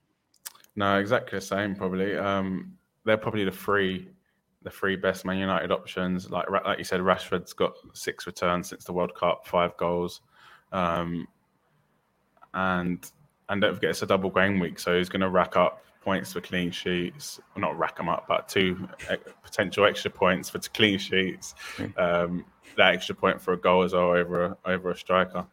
No, 0.76 0.98
exactly 0.98 1.40
the 1.40 1.46
same. 1.46 1.76
Probably. 1.76 2.16
Um, 2.16 2.78
they're 3.06 3.18
probably 3.18 3.46
the 3.46 3.52
three 3.52 4.10
the 4.64 4.72
three 4.72 4.96
best 4.96 5.26
Man 5.26 5.38
United 5.38 5.72
options. 5.72 6.30
Like 6.30 6.50
like 6.50 6.78
you 6.78 6.84
said, 6.84 7.00
Rashford's 7.00 7.54
got 7.54 7.74
six 7.94 8.26
returns 8.26 8.70
since 8.70 8.84
the 8.84 8.94
World 8.94 9.16
Cup, 9.16 9.46
five 9.48 9.78
goals, 9.78 10.22
um, 10.72 11.28
and 12.54 13.10
and 13.48 13.62
don't 13.62 13.76
forget 13.76 13.92
it's 13.92 14.02
a 14.02 14.08
double 14.08 14.32
game 14.32 14.60
week, 14.60 14.80
so 14.80 14.98
he's 14.98 15.10
going 15.10 15.22
to 15.22 15.30
rack 15.30 15.56
up 15.56 15.84
points 16.02 16.34
for 16.34 16.42
clean 16.42 16.72
sheets. 16.72 17.40
Well, 17.56 17.62
not 17.62 17.78
rack 17.78 17.98
them 17.98 18.10
up, 18.10 18.26
but 18.28 18.50
two 18.50 18.88
potential 19.44 19.86
extra 19.86 20.12
points 20.12 20.50
for 20.50 20.60
clean 20.60 20.98
sheets. 20.98 21.54
Um, 21.98 22.46
that 22.78 22.94
extra 22.94 23.16
point 23.16 23.42
for 23.42 23.54
a 23.54 23.58
goal 23.58 23.84
as 23.84 23.94
well 23.94 24.12
over 24.12 24.46
a, 24.46 24.58
over 24.66 24.92
a 24.92 24.98
striker. 24.98 25.46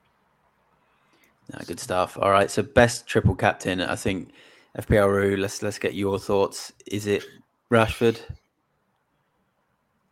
good 1.67 1.81
stuff. 1.81 2.17
All 2.21 2.31
right, 2.31 2.51
so 2.51 2.63
best 2.63 3.07
triple 3.07 3.35
captain, 3.35 3.81
I 3.81 3.97
think. 3.97 4.31
FPL 4.79 5.39
let's 5.39 5.63
let's 5.63 5.79
get 5.79 5.93
your 5.93 6.19
thoughts. 6.19 6.73
Is 6.87 7.07
it 7.07 7.25
Rashford? 7.73 8.21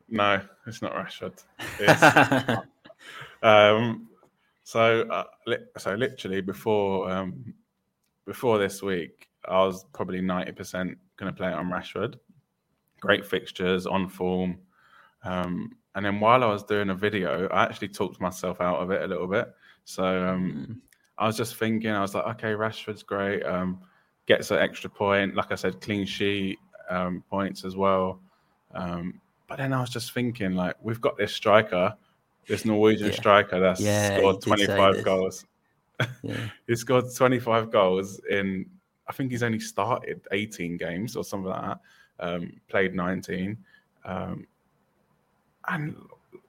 No, 0.09 0.40
it's 0.67 0.81
not 0.81 0.95
Rashford. 0.95 1.45
It's, 1.78 2.67
um, 3.43 4.08
so, 4.65 5.02
uh, 5.02 5.25
li- 5.47 5.67
so 5.76 5.95
literally 5.95 6.41
before 6.41 7.11
um, 7.11 7.54
before 8.26 8.58
this 8.58 8.82
week, 8.82 9.28
I 9.47 9.58
was 9.58 9.85
probably 9.93 10.23
ninety 10.23 10.52
percent 10.52 10.97
going 11.19 11.30
to 11.30 11.37
play 11.37 11.49
it 11.49 11.54
on 11.54 11.71
Rashford. 11.71 12.17
Great 13.00 13.26
fixtures 13.26 13.87
on 13.87 14.08
form, 14.08 14.58
um, 15.25 15.76
and 15.95 16.04
then 16.04 16.19
while 16.19 16.43
I 16.43 16.47
was 16.47 16.65
doing 16.65 16.89
a 16.89 16.95
video, 16.95 17.47
I 17.49 17.65
actually 17.65 17.89
talked 17.89 18.23
myself 18.23 18.63
out 18.63 18.78
of 18.78 18.91
it 18.91 19.02
a 19.02 19.06
little 19.06 19.26
bit. 19.26 19.49
So 19.85 20.04
um, 20.04 20.67
mm. 20.69 20.76
I 21.19 21.26
was 21.26 21.37
just 21.37 21.56
thinking, 21.56 21.91
I 21.91 22.00
was 22.00 22.15
like, 22.15 22.26
okay, 22.37 22.52
Rashford's 22.52 23.02
great. 23.02 23.43
Um, 23.45 23.80
gets 24.26 24.50
an 24.50 24.58
extra 24.58 24.89
point. 24.89 25.35
Like 25.35 25.52
I 25.52 25.56
said, 25.56 25.80
clean 25.82 26.06
sheet 26.06 26.58
um, 26.91 27.25
points 27.31 27.65
as 27.65 27.76
well. 27.76 28.21
Um, 28.75 29.21
but 29.49 29.59
then 29.59 29.73
I 29.73 29.81
was 29.81 29.91
just 29.91 30.13
thinking, 30.13 30.55
like, 30.55 30.76
we've 30.83 31.00
got 31.00 31.17
this 31.17 31.33
striker, 31.33 31.95
this 32.47 32.65
Norwegian 32.65 33.09
yeah. 33.09 33.15
striker 33.15 33.61
that's 33.61 33.81
yeah, 33.81 34.19
scored 34.19 34.43
25 34.43 35.05
goals. 35.05 35.47
Yeah. 36.23 36.37
he 36.67 36.76
scored 36.76 37.07
25 37.15 37.71
goals 37.71 38.21
in, 38.31 38.67
I 39.09 39.13
think 39.13 39.31
he's 39.31 39.43
only 39.43 39.61
started 39.61 40.21
18 40.31 40.76
games 40.76 41.17
or 41.17 41.25
something 41.25 41.50
like 41.50 41.63
that, 41.63 41.81
um, 42.21 42.53
played 42.69 42.95
19. 42.95 43.57
Um, 44.05 44.47
and 45.69 45.97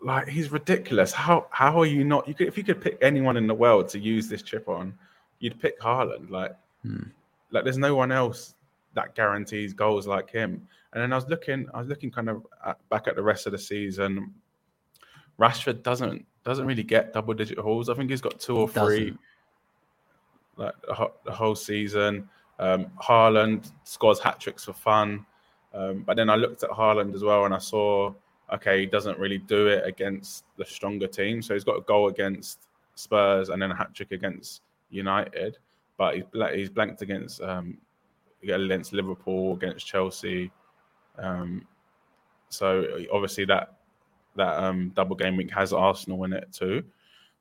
like 0.04 0.28
he's 0.28 0.52
ridiculous. 0.52 1.12
How 1.12 1.48
how 1.52 1.80
are 1.80 1.86
you 1.86 2.04
not? 2.04 2.28
You 2.28 2.34
could 2.34 2.48
if 2.48 2.58
you 2.58 2.64
could 2.64 2.82
pick 2.82 2.98
anyone 3.02 3.38
in 3.38 3.46
the 3.46 3.54
world 3.54 3.88
to 3.90 4.00
use 4.00 4.28
this 4.28 4.42
chip 4.42 4.68
on, 4.68 4.94
you'd 5.40 5.60
pick 5.60 5.80
Haaland. 5.80 6.30
Like, 6.30 6.56
hmm. 6.82 7.04
like 7.52 7.64
there's 7.64 7.78
no 7.78 7.96
one 7.96 8.12
else 8.12 8.56
that 8.94 9.16
guarantees 9.16 9.74
goals 9.74 10.08
like 10.08 10.30
him. 10.30 10.68
And 10.94 11.02
then 11.02 11.14
I 11.14 11.16
was 11.16 11.28
looking, 11.28 11.68
I 11.74 11.80
was 11.80 11.88
looking 11.88 12.12
kind 12.12 12.30
of 12.30 12.46
at, 12.66 12.78
back 12.90 13.08
at 13.08 13.16
the 13.16 13.24
rest 13.24 13.46
of 13.46 13.52
the 13.52 13.60
season. 13.60 14.34
Rashford 15.40 15.84
doesn't 15.84 16.26
doesn't 16.44 16.66
really 16.66 16.84
get 16.84 17.14
double 17.14 17.34
digit 17.34 17.58
hauls. 17.58 17.90
I 17.90 17.94
think 17.94 18.10
he's 18.10 18.22
got 18.22 18.40
two 18.40 18.58
or 18.58 18.68
three, 18.68 19.16
like 20.58 20.74
the 20.86 21.32
whole 21.32 21.56
season. 21.56 22.30
Um, 22.60 22.88
Haaland 23.02 23.72
scores 23.84 24.20
hat 24.20 24.40
tricks 24.40 24.66
for 24.66 24.74
fun, 24.74 25.26
um, 25.74 26.04
but 26.06 26.16
then 26.16 26.30
I 26.30 26.36
looked 26.36 26.64
at 26.64 26.70
Haaland 26.70 27.16
as 27.16 27.24
well, 27.24 27.46
and 27.46 27.54
I 27.54 27.58
saw 27.58 28.14
okay, 28.54 28.82
he 28.82 28.86
doesn't 28.86 29.18
really 29.18 29.38
do 29.38 29.68
it 29.68 29.86
against 29.86 30.46
the 30.58 30.66
stronger 30.66 31.08
team. 31.08 31.42
So 31.42 31.54
he's 31.54 31.64
got 31.64 31.78
a 31.78 31.82
goal 31.82 32.10
against 32.10 32.68
Spurs 32.96 33.50
and 33.50 33.62
then 33.62 33.72
a 33.72 33.76
hat 33.76 33.94
trick 33.94 34.12
against 34.12 34.62
United, 34.90 35.58
but 35.98 36.16
he's 36.16 36.24
he's 36.54 36.70
blanked 36.70 37.02
against 37.02 37.42
um, 37.42 37.78
against 38.50 38.94
Liverpool, 38.94 39.54
against 39.54 39.86
Chelsea. 39.86 40.52
Um, 41.18 41.68
so 42.50 42.86
obviously 43.12 43.46
that 43.46 43.78
that 44.36 44.64
um, 44.64 44.92
double 44.96 45.16
game 45.16 45.36
week 45.36 45.52
has 45.52 45.74
Arsenal 45.74 46.24
in 46.24 46.34
it 46.34 46.52
too. 46.54 46.84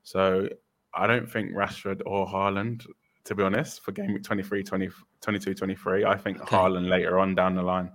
So 0.02 0.48
I 0.92 1.06
don't 1.06 1.30
think 1.30 1.52
Rashford 1.52 2.02
or 2.04 2.26
Haaland, 2.26 2.84
to 3.24 3.34
be 3.34 3.42
honest, 3.42 3.82
for 3.82 3.92
game 3.92 4.12
week 4.12 4.24
23, 4.24 4.64
20, 4.64 4.88
22, 5.20 5.54
23. 5.54 6.04
I 6.04 6.16
think 6.16 6.40
okay. 6.40 6.56
Haaland 6.56 6.88
later 6.88 7.18
on 7.18 7.34
down 7.34 7.54
the 7.54 7.62
line. 7.62 7.90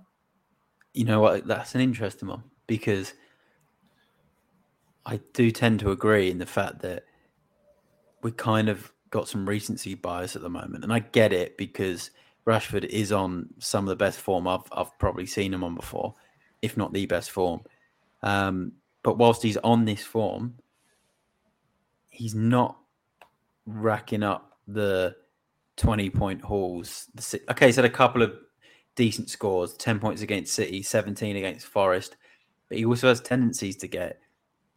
You 0.94 1.04
know 1.04 1.20
what? 1.20 1.46
That's 1.46 1.74
an 1.74 1.82
interesting 1.82 2.28
one 2.28 2.44
because 2.66 3.12
I 5.04 5.20
do 5.34 5.50
tend 5.50 5.80
to 5.80 5.90
agree 5.90 6.30
in 6.30 6.38
the 6.38 6.46
fact 6.46 6.80
that 6.80 7.04
we 8.22 8.32
kind 8.32 8.70
of 8.70 8.90
got 9.10 9.28
some 9.28 9.46
recency 9.46 9.94
bias 9.94 10.36
at 10.36 10.42
the 10.42 10.48
moment. 10.48 10.84
And 10.84 10.92
I 10.92 11.00
get 11.00 11.32
it 11.32 11.58
because– 11.58 12.10
Rashford 12.46 12.84
is 12.84 13.10
on 13.10 13.48
some 13.58 13.84
of 13.84 13.88
the 13.88 13.96
best 13.96 14.20
form 14.20 14.46
I've 14.46 14.68
I've 14.72 14.96
probably 14.98 15.26
seen 15.26 15.52
him 15.52 15.64
on 15.64 15.74
before, 15.74 16.14
if 16.62 16.76
not 16.76 16.92
the 16.92 17.06
best 17.06 17.30
form. 17.30 17.60
Um, 18.22 18.72
but 19.02 19.18
whilst 19.18 19.42
he's 19.42 19.56
on 19.58 19.84
this 19.84 20.02
form, 20.02 20.54
he's 22.08 22.34
not 22.34 22.78
racking 23.66 24.22
up 24.22 24.58
the 24.68 25.16
twenty 25.76 26.08
point 26.08 26.42
hauls. 26.42 27.08
Okay, 27.50 27.66
he's 27.66 27.76
had 27.76 27.84
a 27.84 27.90
couple 27.90 28.22
of 28.22 28.32
decent 28.94 29.28
scores: 29.28 29.74
ten 29.74 29.98
points 29.98 30.22
against 30.22 30.54
City, 30.54 30.82
seventeen 30.82 31.36
against 31.36 31.66
Forest, 31.66 32.16
but 32.68 32.78
he 32.78 32.84
also 32.84 33.08
has 33.08 33.20
tendencies 33.20 33.76
to 33.78 33.88
get 33.88 34.20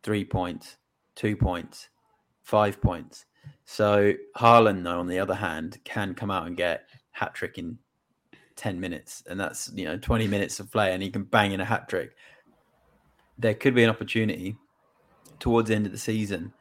three 0.01 0.25
points, 0.25 0.77
two 1.15 1.35
points, 1.35 1.89
five 2.41 2.81
points. 2.81 3.25
So 3.65 4.13
Haaland, 4.35 4.83
though, 4.83 4.99
on 4.99 5.07
the 5.07 5.19
other 5.19 5.35
hand, 5.35 5.77
can 5.83 6.15
come 6.15 6.31
out 6.31 6.47
and 6.47 6.57
get 6.57 6.88
hat 7.19 7.33
trick 7.35 7.57
in 7.57 7.77
10 8.55 8.79
minutes 8.79 9.23
and 9.29 9.39
that's 9.39 9.71
you 9.73 9.85
know 9.85 9.97
20 9.97 10.27
minutes 10.27 10.59
of 10.59 10.71
play 10.71 10.93
and 10.93 11.03
he 11.03 11.09
can 11.09 11.23
bang 11.23 11.51
in 11.51 11.61
a 11.61 11.65
hat 11.65 11.87
trick 11.87 12.15
there 13.37 13.53
could 13.53 13.73
be 13.73 13.83
an 13.83 13.89
opportunity 13.89 14.57
towards 15.39 15.69
the 15.69 15.75
end 15.75 15.85
of 15.85 15.91
the 15.91 15.97
season 15.97 16.53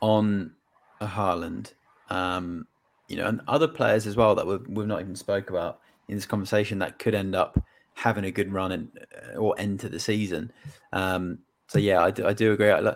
on 0.00 0.52
a 1.00 1.06
Haaland, 1.06 1.72
um, 2.10 2.66
you 3.08 3.16
know, 3.16 3.26
and 3.26 3.40
other 3.48 3.68
players 3.68 4.06
as 4.06 4.16
well 4.16 4.34
that 4.34 4.46
we've, 4.46 4.66
we've 4.68 4.86
not 4.86 5.00
even 5.00 5.16
spoke 5.16 5.50
about 5.50 5.80
in 6.08 6.14
this 6.14 6.26
conversation 6.26 6.78
that 6.78 6.98
could 6.98 7.14
end 7.14 7.34
up 7.34 7.58
having 7.94 8.24
a 8.24 8.30
good 8.30 8.52
run 8.52 8.72
and 8.72 9.06
or 9.36 9.54
end 9.58 9.80
to 9.80 9.88
the 9.88 9.98
season. 9.98 10.52
Um, 10.92 11.38
so 11.68 11.78
yeah, 11.78 12.02
I 12.02 12.10
do, 12.10 12.26
I 12.26 12.32
do 12.32 12.52
agree. 12.52 12.70
I, 12.70 12.94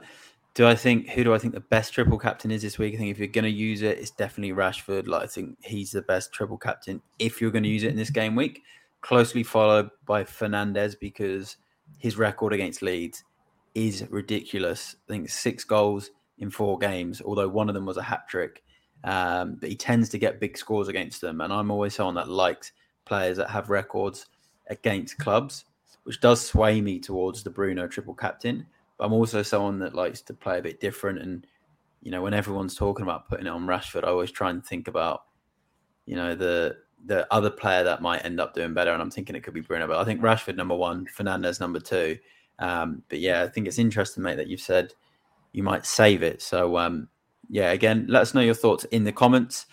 do 0.55 0.67
I 0.67 0.75
think 0.75 1.09
who 1.11 1.25
do 1.25 1.33
I 1.33 1.39
think 1.39 1.55
the 1.55 1.61
best 1.61 1.93
triple 1.93 2.19
captain 2.19 2.51
is 2.51 2.63
this 2.63 2.79
week? 2.79 2.95
I 2.95 2.99
think 2.99 3.11
if 3.11 3.19
you're 3.19 3.29
going 3.29 3.45
to 3.45 3.51
use 3.51 3.83
it, 3.83 3.99
it's 3.99 4.11
definitely 4.11 4.55
Rashford. 4.55 5.07
Like 5.07 5.23
I 5.23 5.27
think 5.27 5.57
he's 5.63 5.93
the 5.93 6.03
best 6.03 6.33
triple 6.33 6.59
captain 6.59 7.01
if 7.19 7.41
you're 7.41 7.53
going 7.53 7.63
to 7.63 7.69
use 7.69 7.85
it 7.85 7.91
in 7.91 7.97
this 7.97 8.11
game 8.11 8.35
week. 8.35 8.63
Closely 9.01 9.43
followed 9.43 9.91
by 10.07 10.25
Fernandes 10.25 10.99
because 10.99 11.57
his 11.99 12.19
record 12.19 12.53
against 12.53 12.83
Leeds 12.83 13.25
is 13.75 14.05
ridiculous. 14.11 14.97
I 15.09 15.13
think 15.13 15.31
six 15.31 15.65
goals 15.65 16.11
in 16.39 16.51
four 16.51 16.79
games, 16.79 17.23
although 17.23 17.49
one 17.49 17.69
of 17.69 17.75
them 17.75 17.87
was 17.87 17.97
a 17.97 18.03
hat 18.03 18.29
trick. 18.29 18.63
Um, 19.05 19.57
but 19.61 19.71
he 19.71 19.77
tends 19.77 20.09
to 20.11 20.19
get 20.19 20.41
big 20.41 20.59
scores 20.59 20.89
against 20.89 21.21
them, 21.21 21.41
and 21.41 21.53
I'm 21.53 21.71
always 21.71 21.95
someone 21.95 22.17
that 22.17 22.29
likes 22.29 22.73
players 23.07 23.39
that 23.39 23.49
have 23.49 23.71
records 23.71 24.27
against 24.69 25.19
clubs, 25.19 25.65
which 26.03 26.21
does 26.21 26.45
sway 26.45 26.81
me 26.81 26.99
towards 26.99 27.43
the 27.43 27.51
Bruno 27.51 27.87
triple 27.87 28.15
captain. 28.15 28.67
But 29.01 29.07
I'm 29.07 29.15
also 29.15 29.43
someone 29.43 29.79
that 29.79 29.95
likes 29.95 30.21
to 30.21 30.35
play 30.35 30.59
a 30.59 30.63
bit 30.63 30.79
different, 30.79 31.21
and 31.21 31.47
you 32.03 32.11
know, 32.11 32.21
when 32.21 32.35
everyone's 32.35 32.75
talking 32.75 33.03
about 33.03 33.31
putting 33.31 33.47
it 33.47 33.51
on 33.51 33.67
Rashford, 33.67 34.05
I 34.05 34.09
always 34.09 34.31
try 34.31 34.51
and 34.51 34.63
think 34.63 34.89
about, 34.89 35.23
you 36.05 36.17
know, 36.17 36.35
the 36.35 36.77
the 37.07 37.27
other 37.33 37.49
player 37.49 37.83
that 37.83 38.03
might 38.03 38.27
end 38.27 38.41
up 38.41 38.53
doing 38.53 38.75
better, 38.75 38.93
and 38.93 39.01
I'm 39.01 39.11
thinking 39.11 39.35
it 39.35 39.41
could 39.43 39.55
be 39.55 39.63
Bruno. 39.63 39.87
But 39.87 39.97
I 39.97 40.05
think 40.05 40.21
Rashford 40.21 40.57
number 40.57 40.75
one, 40.75 41.07
Fernandes 41.17 41.61
number 41.61 41.81
two. 41.81 42.19
Um, 42.59 43.03
but 43.09 43.21
yeah, 43.21 43.43
I 43.43 43.49
think 43.49 43.67
it's 43.67 43.79
interesting, 43.79 44.23
mate, 44.23 44.37
that 44.37 44.49
you've 44.49 44.61
said 44.61 44.93
you 45.53 45.63
might 45.63 45.87
save 45.87 46.23
it. 46.23 46.43
So 46.43 46.77
um, 46.77 47.09
yeah, 47.49 47.71
again, 47.71 48.05
let 48.07 48.21
us 48.21 48.35
know 48.35 48.43
your 48.43 48.53
thoughts 48.53 48.85
in 48.85 49.05
the 49.05 49.13
comments. 49.13 49.65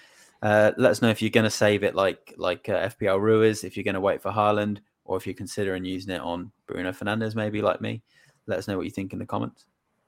Uh, 0.41 0.71
let 0.77 0.91
us 0.91 1.01
know 1.01 1.09
if 1.09 1.21
you're 1.21 1.31
going 1.31 1.43
to 1.43 1.49
save 1.49 1.83
it 1.83 1.95
like 1.95 2.33
like 2.37 2.69
uh, 2.69 2.87
FPL 2.87 3.19
Ruiz, 3.19 3.65
if 3.65 3.75
you're 3.75 3.83
going 3.83 3.93
to 3.95 3.99
wait 3.99 4.21
for 4.21 4.31
Haaland, 4.31 4.77
or 5.03 5.17
if 5.17 5.27
you're 5.27 5.33
considering 5.33 5.83
using 5.83 6.15
it 6.15 6.21
on 6.21 6.49
Bruno 6.65 6.93
Fernandes, 6.93 7.35
maybe 7.35 7.61
like 7.61 7.81
me. 7.81 8.01
Let 8.47 8.59
us 8.59 8.67
know 8.67 8.77
what 8.77 8.85
you 8.85 8.91
think 8.91 9.13
in 9.13 9.19
the 9.19 9.25
comments. 9.25 9.65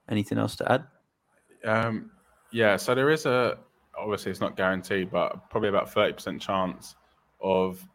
Anything 0.10 0.38
else 0.38 0.56
to 0.58 0.72
add? 0.72 0.84
Um, 1.64 2.12
yeah, 2.52 2.78
so 2.78 2.96
there 2.96 3.10
is 3.10 3.26
a 3.26 3.58
obviously 3.98 4.32
it's 4.32 4.42
not 4.42 4.56
guaranteed, 4.56 5.12
but 5.12 5.50
probably 5.50 5.70
about 5.70 5.92
thirty 5.92 6.14
percent 6.14 6.42
chance 6.42 6.96
of 7.42 7.86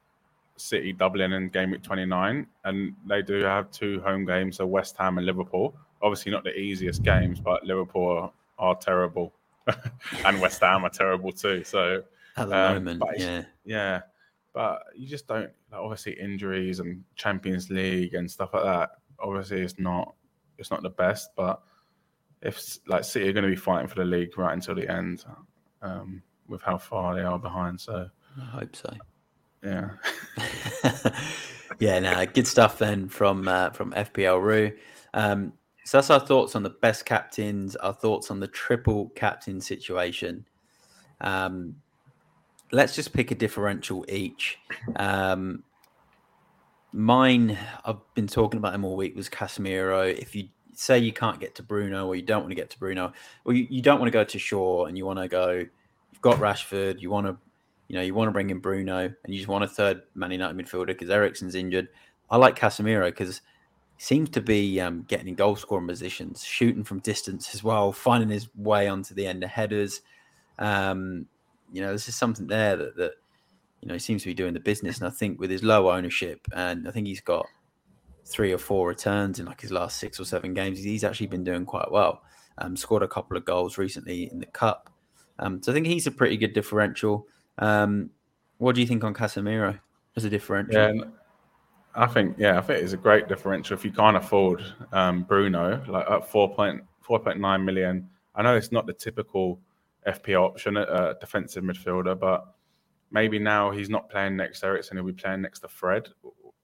City 0.57 0.93
doubling 0.93 1.33
in 1.33 1.49
game 1.49 1.73
week 1.73 1.83
29, 1.83 2.47
and 2.65 2.95
they 3.07 3.23
do 3.23 3.43
have 3.43 3.71
two 3.73 4.01
home 4.03 4.25
games, 4.25 4.57
so 4.59 4.67
West 4.67 4.97
Ham 4.99 5.19
and 5.19 5.27
Liverpool. 5.27 5.75
Obviously, 6.01 6.31
not 6.31 6.45
the 6.45 6.57
easiest 6.57 7.03
games, 7.03 7.41
but 7.41 7.65
Liverpool 7.65 8.07
are, 8.07 8.33
are 8.59 8.77
terrible, 8.77 9.33
and 10.25 10.41
West 10.41 10.61
Ham 10.61 10.85
are 10.85 10.91
terrible 10.91 11.33
too. 11.33 11.65
So 11.65 12.05
at 12.37 12.49
the 12.49 12.57
um, 12.57 12.85
moment, 12.85 13.03
yeah, 13.17 13.43
yeah, 13.65 14.03
but 14.53 14.85
you 14.95 15.09
just 15.09 15.27
don't. 15.27 15.51
Like, 15.73 15.81
obviously, 15.81 16.13
injuries 16.13 16.79
and 16.79 17.03
Champions 17.17 17.69
League 17.69 18.15
and 18.15 18.31
stuff 18.31 18.55
like 18.55 18.65
that. 18.65 18.91
Obviously, 19.19 19.61
it's 19.61 19.79
not 19.79 20.15
it's 20.59 20.71
not 20.71 20.83
the 20.83 20.91
best, 20.91 21.31
but 21.37 21.63
if 22.43 22.79
like 22.87 23.05
City 23.05 23.29
are 23.29 23.33
going 23.33 23.45
to 23.45 23.51
be 23.51 23.57
fighting 23.57 23.89
for 23.89 23.97
the 23.97 24.05
league 24.05 24.37
right 24.39 24.53
until 24.53 24.75
the 24.75 24.91
end, 24.91 25.25
um, 25.83 26.23
with 26.49 26.63
how 26.63 26.79
far 26.79 27.15
they 27.15 27.23
are 27.23 27.39
behind, 27.39 27.81
so 27.81 28.09
I 28.41 28.45
hope 28.45 28.77
so. 28.77 28.93
Yeah. 29.63 29.91
yeah, 31.79 31.99
no, 31.99 32.27
good 32.27 32.47
stuff 32.47 32.79
then 32.79 33.09
from 33.09 33.49
uh, 33.49 33.71
from 33.71 33.93
FPL 33.93 34.43
Roo. 34.43 34.73
Um, 35.15 35.55
so 35.85 35.99
that's 35.99 36.11
our 36.11 36.21
thoughts 36.21 36.55
on 36.55 36.63
the 36.63 36.71
best 36.71 37.05
captains, 37.05 37.77
our 37.77 37.93
thoughts 37.93 38.31
on 38.31 38.41
the 38.41 38.49
triple 38.49 39.11
captain 39.11 39.61
situation. 39.61 40.47
Um, 41.21 41.77
let's 42.73 42.95
just 42.95 43.13
pick 43.13 43.31
a 43.31 43.35
differential 43.35 44.05
each. 44.09 44.59
Um, 44.97 45.63
mine, 46.95 47.59
I've 47.85 47.99
been 48.15 48.29
talking 48.29 48.59
about 48.59 48.75
him 48.75 48.85
all 48.85 48.97
week, 48.97 49.17
was 49.17 49.29
Casemiro. 49.29 50.17
If 50.17 50.35
you 50.35 50.49
say 50.75 50.99
you 50.99 51.13
can't 51.13 51.41
get 51.41 51.55
to 51.57 51.63
Bruno 51.63 52.07
or 52.07 52.17
you 52.17 52.23
don't 52.23 52.43
want 52.43 52.51
to 52.51 52.57
get 52.57 52.71
to 52.71 52.79
Bruno, 52.79 53.13
or 53.45 53.53
you, 53.53 53.67
you 53.69 53.83
don't 53.83 53.99
want 53.99 54.07
to 54.07 54.13
go 54.13 54.25
to 54.25 54.39
Shaw 54.39 54.87
and 54.87 54.97
you 54.97 55.05
want 55.05 55.19
to 55.19 55.29
go, 55.29 55.51
you've 55.51 56.21
got 56.23 56.37
Rashford, 56.37 57.01
you 57.01 57.11
want 57.11 57.27
to 57.27 57.37
you 57.89 57.97
know, 57.97 58.03
you 58.03 58.15
want 58.15 58.29
to 58.29 58.33
bring 58.33 58.51
in 58.51 58.61
Bruno 58.61 59.13
and 59.25 59.35
you 59.35 59.37
just 59.37 59.49
want 59.49 59.65
a 59.65 59.69
third 59.69 60.03
Man 60.15 60.31
United 60.31 60.57
midfielder 60.57 60.87
because 60.87 61.11
Eriksen's 61.11 61.55
injured. 61.55 61.89
I 62.31 62.37
like 62.39 62.59
Casemiro 62.59 63.07
because 63.07 63.43
he 63.97 64.03
seems 64.03 64.31
to 64.31 64.41
be 64.41 64.81
um, 64.81 65.05
getting 65.07 65.29
in 65.29 65.35
goal 65.35 65.57
scoring 65.57 65.87
positions, 65.87 66.43
shooting 66.43 66.83
from 66.83 67.01
distance 67.01 67.55
as 67.55 67.63
well, 67.63 67.93
finding 67.93 68.31
his 68.31 68.49
way 68.57 68.89
onto 68.89 69.15
the 69.15 69.27
end 69.27 69.45
of 69.45 69.51
headers. 69.51 70.01
Um, 70.59 71.27
you 71.73 71.83
know, 71.83 71.93
this 71.93 72.09
is 72.09 72.17
something 72.17 72.47
there 72.47 72.77
that, 72.77 72.97
that 72.97 73.13
you 73.85 73.89
know 73.89 73.95
he 73.95 74.01
seems 74.01 74.23
to 74.23 74.29
be 74.31 74.35
doing 74.35 74.55
the 74.55 74.61
business. 74.61 74.97
And 74.97 75.07
I 75.07 75.11
think 75.11 75.39
with 75.39 75.51
his 75.51 75.63
low 75.63 75.91
ownership, 75.91 76.49
and 76.55 76.89
I 76.89 76.91
think 76.91 77.07
he's 77.07 77.21
got 77.21 77.47
three 78.25 78.51
or 78.51 78.57
four 78.57 78.89
returns 78.89 79.39
in 79.39 79.45
like 79.45 79.61
his 79.61 79.71
last 79.71 79.99
six 79.99 80.19
or 80.19 80.25
seven 80.25 80.55
games, 80.55 80.83
he's 80.83 81.05
actually 81.05 81.27
been 81.27 81.45
doing 81.45 81.67
quite 81.67 81.93
well. 81.93 82.23
Um, 82.57 82.79
scored 82.79 83.03
a 83.03 83.09
couple 83.09 83.37
of 83.37 83.45
goals 83.45 83.77
recently 83.77 84.31
in 84.33 84.41
the 84.41 84.47
cup. 84.47 84.89
Um, 85.39 85.63
so 85.63 85.71
I 85.71 85.75
think 85.75 85.87
he's 85.87 86.07
a 86.07 86.11
pretty 86.11 86.39
good 86.39 86.55
differential. 86.55 87.29
Um, 87.59 88.09
what 88.57 88.75
do 88.75 88.81
you 88.81 88.87
think 88.87 89.05
on 89.05 89.13
Casemiro 89.13 89.79
as 90.17 90.25
a 90.25 90.31
differential? 90.31 90.97
Yeah, 90.97 91.05
I 91.95 92.07
think 92.07 92.37
yeah, 92.39 92.57
I 92.57 92.63
think 92.63 92.83
it's 92.83 92.95
a 92.95 92.97
great 92.97 93.29
differential 93.29 93.77
if 93.77 93.85
you 93.85 93.93
can't 93.93 94.17
afford 94.17 94.63
um, 94.93 95.25
Bruno 95.25 95.85
like 95.89 96.09
at 96.09 96.31
4.4.9 96.31 97.65
million. 97.65 98.09
I 98.35 98.43
know 98.43 98.57
it's 98.57 98.73
not 98.73 98.87
the 98.87 98.95
typical 98.95 99.61
FP 100.07 100.41
option, 100.41 100.79
uh, 100.79 101.13
defensive 101.21 101.63
midfielder, 101.63 102.19
but 102.19 102.54
maybe 103.15 103.39
now 103.39 103.71
he's 103.71 103.89
not 103.89 104.11
playing 104.11 104.37
next 104.37 104.61
to 104.61 104.67
Eriksen, 104.67 104.97
he'll 104.97 105.07
be 105.07 105.13
playing 105.13 105.41
next 105.41 105.61
to 105.61 105.69
Fred. 105.69 106.09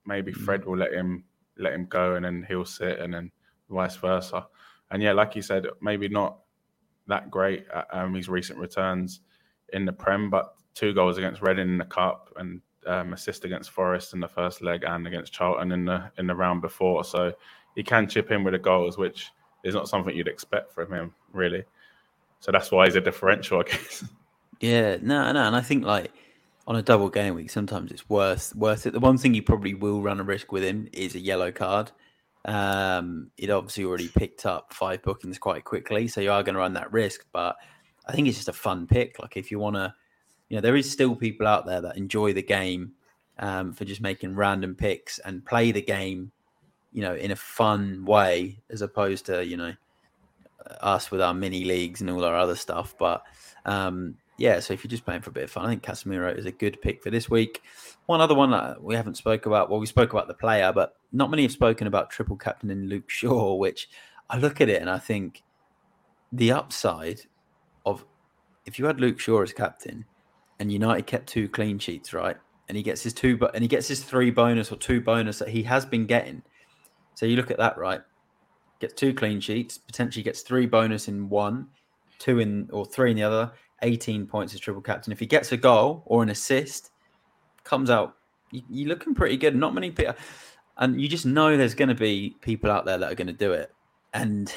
Maybe 0.05 0.33
mm-hmm. 0.33 0.45
Fred 0.45 0.67
will 0.67 0.77
let 0.77 0.93
him 0.93 1.25
let 1.57 1.73
him 1.73 1.87
go, 1.87 2.17
and 2.17 2.25
then 2.25 2.45
he'll 2.47 2.65
sit, 2.65 2.99
and 2.99 3.15
then 3.15 3.31
vice 3.71 3.97
versa. 3.97 4.47
And 4.91 5.03
yeah, 5.03 5.13
like 5.13 5.37
you 5.37 5.43
said, 5.43 5.67
maybe 5.81 6.09
not 6.09 6.39
that 7.07 7.31
great 7.31 7.67
at 7.73 7.87
um, 7.93 8.15
his 8.15 8.29
recent 8.29 8.59
returns 8.59 9.21
in 9.73 9.85
the 9.85 9.93
Prem, 9.93 10.29
but 10.29 10.55
two 10.75 10.93
goals 10.93 11.17
against 11.17 11.43
Reading 11.43 11.69
in 11.69 11.79
the 11.79 11.85
cup 11.85 12.33
and 12.37 12.61
um, 12.87 13.13
assist 13.13 13.45
against 13.45 13.71
Forest 13.71 14.15
in 14.15 14.21
the 14.21 14.29
first 14.29 14.63
leg 14.63 14.83
and 14.85 15.07
against 15.07 15.33
Charlton 15.33 15.71
in 15.71 15.85
the 15.85 16.11
in 16.19 16.27
the 16.27 16.35
round 16.35 16.61
before. 16.61 17.05
So 17.05 17.33
he 17.77 17.85
can 17.85 18.09
chip 18.09 18.33
in 18.33 18.43
with 18.43 18.55
the 18.55 18.59
goals, 18.59 18.99
which 18.99 19.31
is 19.63 19.75
not 19.75 19.89
something 19.89 20.17
you'd 20.17 20.27
expect 20.27 20.73
from 20.73 20.93
him, 20.93 21.15
really. 21.33 21.63
So 22.41 22.51
that's 22.51 22.73
why 22.73 22.87
he's 22.87 22.97
a 22.97 23.01
differential, 23.01 23.61
I 23.61 23.63
guess. 23.65 24.05
Yeah, 24.61 24.97
no, 25.01 25.31
no, 25.33 25.47
and 25.47 25.57
I 25.57 25.61
think 25.61 25.85
like 25.85 26.11
on 26.71 26.77
a 26.77 26.83
double 26.83 27.11
game 27.11 27.35
week, 27.35 27.51
sometimes 27.51 27.91
it's 27.91 28.09
worth 28.09 28.55
worth 28.55 28.87
it. 28.87 28.93
The 28.93 29.01
one 29.01 29.19
thing 29.19 29.35
you 29.35 29.43
probably 29.43 29.75
will 29.75 30.03
run 30.03 30.21
a 30.21 30.23
risk 30.23 30.53
with 30.53 30.63
him 30.63 30.89
is 30.93 31.17
a 31.17 31.21
yellow 31.21 31.51
card. 31.51 31.91
Um, 32.45 33.33
it 33.37 33.51
obviously 33.51 33.85
already 33.85 34.07
picked 34.07 34.47
up 34.47 34.73
five 34.73 35.03
bookings 35.03 35.37
quite 35.37 35.65
quickly, 35.65 36.07
so 36.07 36.21
you 36.21 36.31
are 36.31 36.45
going 36.45 36.55
to 36.55 36.61
run 36.61 36.75
that 36.75 36.93
risk. 36.93 37.27
But 37.33 37.57
I 38.07 38.13
think 38.13 38.29
it's 38.29 38.37
just 38.37 38.49
a 38.49 38.53
fun 38.53 38.87
pick. 38.87 39.19
Like 39.19 39.37
if 39.37 39.51
you 39.51 39.59
want 39.59 39.75
to 39.75 39.93
you 40.49 40.57
know, 40.57 40.61
there 40.61 40.77
is 40.77 40.89
still 40.89 41.17
people 41.17 41.49
out 41.49 41.67
there 41.67 41.81
that 41.81 41.97
enjoy 41.97 42.33
the 42.33 42.43
game 42.43 42.93
um, 43.41 43.73
for 43.73 43.85
just 43.85 44.01
making 44.01 44.37
random 44.37 44.77
picks 44.77 45.19
and 45.19 45.45
play 45.45 45.73
the 45.73 45.83
game, 45.83 46.31
you 46.93 47.03
know, 47.03 47.17
in 47.17 47.33
a 47.33 47.37
fun 47.37 48.05
way 48.05 48.61
as 48.71 48.81
opposed 48.81 49.27
to, 49.27 49.45
you 49.45 49.57
know, 49.57 49.73
us 50.83 51.11
with 51.11 51.21
our 51.21 51.35
mini 51.35 51.65
leagues 51.65 52.01
and 52.01 52.11
all 52.11 52.25
our 52.25 52.37
other 52.37 52.55
stuff. 52.55 52.95
But 52.97 53.23
um, 53.67 54.17
yeah, 54.41 54.59
so 54.59 54.73
if 54.73 54.83
you're 54.83 54.89
just 54.89 55.05
playing 55.05 55.21
for 55.21 55.29
a 55.29 55.35
bit 55.35 55.45
of 55.45 55.51
fun, 55.51 55.67
I 55.67 55.69
think 55.69 55.83
Casemiro 55.83 56.37
is 56.37 56.47
a 56.47 56.51
good 56.51 56.81
pick 56.81 57.03
for 57.03 57.11
this 57.11 57.29
week. 57.29 57.63
One 58.07 58.23
other 58.23 58.35
one 58.35 58.51
that 58.53 58.83
we 58.83 58.95
haven't 58.95 59.19
spoke 59.19 59.45
about, 59.45 59.69
well, 59.69 59.79
we 59.79 59.85
spoke 59.87 60.15
about 60.15 60.29
the 60.29 60.35
player, 60.35 60.73
but 60.73 60.95
not 61.13 61.31
many 61.31 61.43
have 61.43 61.53
spoken 61.53 61.87
about 61.87 62.09
triple 62.09 62.37
captain 62.37 62.71
in 62.71 62.89
Luke 62.89 63.11
Shaw, 63.11 63.55
which 63.55 63.91
I 64.31 64.39
look 64.39 64.63
at 64.63 64.71
it 64.71 64.81
and 64.81 64.89
I 64.89 64.99
think 64.99 65.43
the 66.33 66.53
upside 66.53 67.21
of 67.85 68.07
if 68.65 68.79
you 68.79 68.87
had 68.87 68.99
Luke 68.99 69.21
Shaw 69.21 69.43
as 69.43 69.53
captain, 69.53 70.07
and 70.59 70.73
United 70.73 71.07
kept 71.07 71.27
two 71.27 71.49
clean 71.49 71.79
sheets, 71.79 72.15
right? 72.15 72.37
And 72.69 72.77
he 72.77 72.83
gets 72.83 73.03
his 73.03 73.13
two, 73.13 73.39
and 73.53 73.63
he 73.63 73.69
gets 73.69 73.89
his 73.89 74.03
three 74.03 74.31
bonus 74.31 74.73
or 74.73 74.77
two 74.77 75.03
bonus 75.03 75.39
that 75.39 75.49
he 75.49 75.63
has 75.65 75.85
been 75.85 76.07
getting. 76.07 76.43
So 77.15 77.27
you 77.27 77.37
look 77.37 77.51
at 77.51 77.59
that, 77.59 77.77
right? 77.77 78.01
Gets 78.81 78.95
two 78.95 79.13
clean 79.13 79.41
sheets, 79.41 79.77
potentially 79.77 80.23
gets 80.23 80.43
three 80.43 80.67
bonus 80.67 81.09
in 81.09 81.29
one, 81.29 81.69
two 82.19 82.39
in 82.39 82.69
or 82.73 82.87
three 82.87 83.11
in 83.11 83.17
the 83.17 83.23
other. 83.23 83.53
18 83.83 84.27
points 84.27 84.55
as 84.55 84.61
triple 84.61 84.83
captain. 84.83 85.13
If 85.13 85.21
he 85.21 85.27
gets 85.27 85.53
a 85.53 85.57
goal 85.57 86.03
or 86.07 86.23
an 86.23 86.29
assist, 86.29 86.91
comes 87.65 87.91
out, 87.91 88.17
you, 88.51 88.87
are 88.87 88.89
looking 88.89 89.15
pretty 89.15 89.37
good. 89.37 89.55
Not 89.55 89.75
many 89.75 89.91
people, 89.91 90.15
and 90.77 91.01
you 91.01 91.09
just 91.09 91.27
know 91.27 91.57
there's 91.57 91.75
going 91.75 91.89
to 91.89 91.95
be 91.95 92.37
people 92.41 92.71
out 92.71 92.85
there 92.85 92.99
that 92.99 93.13
are 93.13 93.15
going 93.15 93.27
to 93.29 93.33
do 93.33 93.53
it, 93.53 93.73
and 94.13 94.53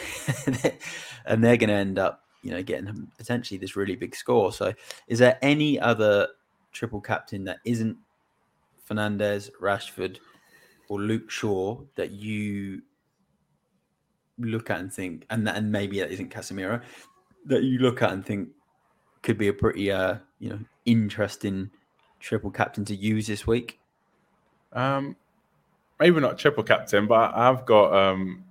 and 1.25 1.43
they're 1.43 1.57
going 1.57 1.69
to 1.69 1.75
end 1.75 1.99
up 1.99 2.23
you 2.43 2.51
know, 2.51 2.61
getting 2.61 3.07
potentially 3.17 3.57
this 3.57 3.75
really 3.75 3.95
big 3.95 4.15
score. 4.15 4.51
So, 4.51 4.73
is 5.07 5.17
there 5.17 5.39
any 5.41 5.79
other 5.79 6.27
triple 6.73 7.01
captain 7.01 7.45
that 7.45 7.57
isn't 7.65 7.97
Fernandes, 8.87 9.49
Rashford, 9.61 10.17
or 10.89 10.99
Luke 10.99 11.31
Shaw 11.31 11.81
that 11.95 12.11
you 12.11 12.81
look 14.37 14.69
at 14.69 14.79
and 14.81 14.93
think, 14.93 15.25
and 15.29 15.47
and 15.47 15.71
maybe 15.71 15.99
that 15.99 16.11
isn't 16.11 16.31
Casemiro, 16.31 16.83
that 17.45 17.63
you 17.63 17.79
look 17.79 18.01
at 18.01 18.11
and 18.11 18.25
think 18.25 18.49
could 19.23 19.37
be 19.37 19.47
a 19.47 19.53
pretty 19.53 19.91
uh 19.91 20.17
you 20.39 20.49
know 20.49 20.59
interesting 20.85 21.71
triple 22.19 22.51
captain 22.51 22.85
to 22.85 22.95
use 22.95 23.27
this 23.27 23.47
week? 23.47 23.79
Um, 24.71 25.15
maybe 25.99 26.19
not 26.19 26.37
triple 26.37 26.63
captain, 26.63 27.07
but 27.07 27.35
I've 27.35 27.65
got 27.65 27.93
um 27.93 28.43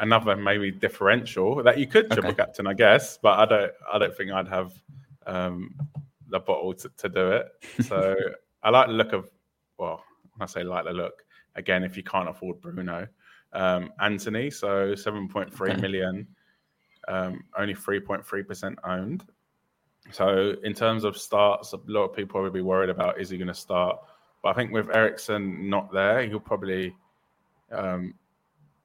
another 0.00 0.36
maybe 0.36 0.70
differential 0.72 1.62
that 1.62 1.78
you 1.78 1.86
could 1.86 2.10
triple 2.10 2.30
okay. 2.30 2.42
captain, 2.42 2.66
I 2.66 2.74
guess, 2.74 3.18
but 3.18 3.38
I 3.38 3.44
don't 3.44 3.72
I 3.92 3.98
don't 3.98 4.16
think 4.16 4.32
I'd 4.32 4.48
have 4.48 4.72
um, 5.26 5.74
the 6.28 6.40
bottle 6.40 6.74
to, 6.74 6.88
to 6.88 7.08
do 7.08 7.30
it. 7.30 7.48
So 7.84 8.16
I 8.62 8.70
like 8.70 8.88
the 8.88 8.94
look 8.94 9.12
of 9.12 9.30
well, 9.78 10.02
when 10.34 10.42
I 10.42 10.46
say 10.46 10.64
like 10.64 10.84
the 10.84 10.92
look 10.92 11.24
again. 11.54 11.84
If 11.84 11.96
you 11.96 12.02
can't 12.02 12.28
afford 12.28 12.60
Bruno, 12.60 13.06
um, 13.52 13.92
Antony, 14.00 14.50
so 14.50 14.94
seven 14.94 15.28
point 15.28 15.52
three 15.52 15.70
okay. 15.72 15.80
million, 15.80 16.26
um, 17.08 17.44
only 17.58 17.74
3.3% 17.74 18.76
owned. 18.84 19.24
So, 20.12 20.54
in 20.62 20.74
terms 20.74 21.04
of 21.04 21.16
starts, 21.16 21.72
a 21.72 21.80
lot 21.86 22.04
of 22.04 22.14
people 22.14 22.42
will 22.42 22.50
be 22.50 22.60
worried 22.60 22.90
about 22.90 23.20
is 23.20 23.30
he 23.30 23.38
going 23.38 23.48
to 23.48 23.54
start? 23.54 23.98
But 24.42 24.50
I 24.50 24.52
think 24.52 24.72
with 24.72 24.94
Eriksen 24.94 25.70
not 25.70 25.92
there, 25.92 26.26
he'll 26.26 26.40
probably 26.40 26.94
um, 27.72 28.14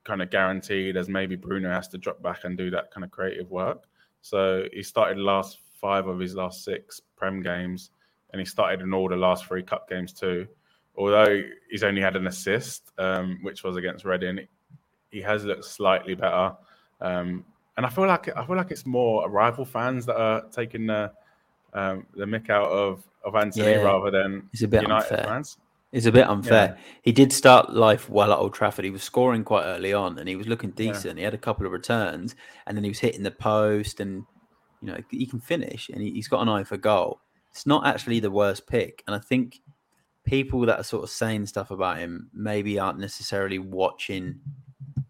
kind 0.05 0.21
of 0.21 0.31
guaranteed 0.31 0.95
as 0.95 1.09
maybe 1.09 1.35
Bruno 1.35 1.69
has 1.69 1.87
to 1.89 1.97
drop 1.97 2.21
back 2.21 2.45
and 2.45 2.57
do 2.57 2.69
that 2.71 2.91
kind 2.91 3.03
of 3.03 3.11
creative 3.11 3.51
work. 3.51 3.83
So, 4.21 4.65
he 4.73 4.81
started 4.81 5.17
last 5.17 5.59
five 5.79 6.07
of 6.07 6.19
his 6.19 6.35
last 6.35 6.63
six 6.63 7.01
Prem 7.15 7.41
games, 7.41 7.91
and 8.31 8.39
he 8.39 8.45
started 8.45 8.81
in 8.81 8.93
all 8.93 9.09
the 9.09 9.15
last 9.15 9.45
three 9.45 9.63
Cup 9.63 9.89
games 9.89 10.13
too. 10.13 10.47
Although 10.95 11.43
he's 11.69 11.83
only 11.83 12.01
had 12.01 12.15
an 12.15 12.27
assist, 12.27 12.91
um, 12.97 13.39
which 13.41 13.63
was 13.63 13.77
against 13.77 14.03
Reading, 14.03 14.47
he 15.11 15.21
has 15.21 15.45
looked 15.45 15.65
slightly 15.65 16.13
better. 16.13 16.53
Um, 17.01 17.45
and 17.79 17.85
I 17.85 17.89
feel 17.89 18.07
like 18.07 18.27
I 18.35 18.45
feel 18.45 18.57
like 18.57 18.71
it's 18.71 18.85
more 18.85 19.29
rival 19.29 19.63
fans 19.63 20.05
that 20.07 20.17
are 20.17 20.43
taking 20.51 20.85
the 20.85 21.13
um, 21.71 22.05
the 22.13 22.25
mick 22.25 22.49
out 22.49 22.69
of 22.69 23.07
of 23.23 23.35
Antony 23.35 23.71
yeah, 23.71 23.77
rather 23.77 24.11
than 24.11 24.49
it's 24.51 24.63
a 24.63 24.67
bit 24.67 24.81
United 24.81 25.09
unfair. 25.09 25.25
fans. 25.25 25.57
It's 25.93 26.05
a 26.05 26.11
bit 26.11 26.27
unfair. 26.27 26.75
Yeah. 26.75 26.83
He 27.03 27.13
did 27.13 27.31
start 27.31 27.73
life 27.73 28.09
well 28.09 28.33
at 28.33 28.37
Old 28.37 28.53
Trafford. 28.53 28.83
He 28.83 28.91
was 28.91 29.01
scoring 29.01 29.45
quite 29.45 29.63
early 29.63 29.93
on, 29.93 30.19
and 30.19 30.27
he 30.27 30.35
was 30.35 30.45
looking 30.45 30.71
decent. 30.71 31.15
Yeah. 31.15 31.21
He 31.21 31.23
had 31.23 31.33
a 31.33 31.37
couple 31.37 31.65
of 31.65 31.71
returns, 31.71 32.35
and 32.67 32.75
then 32.75 32.83
he 32.83 32.89
was 32.89 32.99
hitting 32.99 33.23
the 33.23 33.31
post, 33.31 34.01
and 34.01 34.25
you 34.81 34.89
know 34.89 34.97
he 35.09 35.25
can 35.25 35.39
finish, 35.39 35.87
and 35.87 36.01
he's 36.01 36.27
got 36.27 36.41
an 36.41 36.49
eye 36.49 36.65
for 36.65 36.75
goal. 36.75 37.21
It's 37.51 37.65
not 37.65 37.87
actually 37.87 38.19
the 38.19 38.29
worst 38.29 38.67
pick, 38.67 39.05
and 39.07 39.15
I 39.15 39.19
think 39.19 39.61
people 40.25 40.65
that 40.65 40.81
are 40.81 40.83
sort 40.83 41.05
of 41.05 41.09
saying 41.09 41.45
stuff 41.45 41.71
about 41.71 41.99
him 41.99 42.29
maybe 42.33 42.77
aren't 42.77 42.99
necessarily 42.99 43.57
watching 43.57 44.41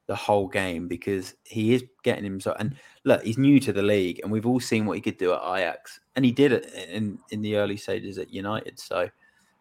the 0.07 0.15
whole 0.15 0.47
game 0.47 0.87
because 0.87 1.35
he 1.43 1.73
is 1.73 1.83
getting 2.03 2.23
himself. 2.23 2.57
And 2.59 2.75
look, 3.03 3.23
he's 3.23 3.37
new 3.37 3.59
to 3.61 3.73
the 3.73 3.81
league, 3.81 4.19
and 4.23 4.31
we've 4.31 4.45
all 4.45 4.59
seen 4.59 4.85
what 4.85 4.95
he 4.95 5.01
could 5.01 5.17
do 5.17 5.33
at 5.33 5.41
Ajax, 5.41 5.99
and 6.15 6.25
he 6.25 6.31
did 6.31 6.51
it 6.51 6.73
in 6.89 7.19
in 7.31 7.41
the 7.41 7.55
early 7.55 7.77
stages 7.77 8.17
at 8.17 8.33
United. 8.33 8.79
So 8.79 9.09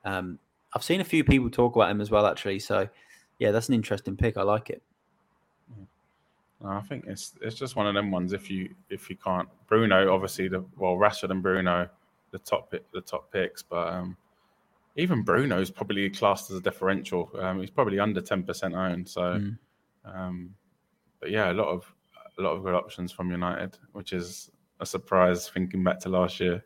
um, 0.04 0.38
I've 0.74 0.82
seen 0.82 1.00
a 1.00 1.04
few 1.04 1.24
people 1.24 1.50
talk 1.50 1.76
about 1.76 1.90
him 1.90 2.00
as 2.00 2.10
well, 2.10 2.26
actually. 2.26 2.58
So 2.58 2.88
yeah, 3.38 3.50
that's 3.50 3.68
an 3.68 3.74
interesting 3.74 4.16
pick. 4.16 4.36
I 4.36 4.42
like 4.42 4.70
it. 4.70 4.82
I 6.64 6.80
think 6.80 7.04
it's 7.06 7.34
it's 7.40 7.56
just 7.56 7.76
one 7.76 7.86
of 7.86 7.94
them 7.94 8.10
ones. 8.10 8.32
If 8.32 8.50
you 8.50 8.74
if 8.90 9.08
you 9.08 9.16
can't, 9.16 9.48
Bruno 9.68 10.12
obviously 10.12 10.48
the 10.48 10.64
well 10.76 10.94
Rashford 10.94 11.30
and 11.30 11.42
Bruno, 11.42 11.88
the 12.32 12.38
top 12.38 12.74
the 12.92 13.00
top 13.00 13.30
picks, 13.32 13.62
but 13.62 13.88
um, 13.88 14.16
even 14.96 15.22
Bruno's 15.22 15.70
probably 15.70 16.10
classed 16.10 16.50
as 16.50 16.56
a 16.56 16.60
differential. 16.60 17.30
Um, 17.38 17.60
he's 17.60 17.70
probably 17.70 18.00
under 18.00 18.20
ten 18.20 18.42
percent 18.42 18.74
owned. 18.74 19.08
So. 19.08 19.20
Mm 19.20 19.58
um, 20.14 20.54
but 21.20 21.30
yeah, 21.30 21.50
a 21.50 21.54
lot 21.54 21.68
of 21.68 21.92
a 22.38 22.42
lot 22.42 22.52
of 22.52 22.62
good 22.62 22.74
options 22.74 23.10
from 23.10 23.30
United, 23.30 23.76
which 23.92 24.12
is 24.12 24.50
a 24.80 24.86
surprise 24.86 25.48
thinking 25.48 25.82
back 25.82 25.98
to 26.00 26.08
last 26.08 26.38
year. 26.40 26.62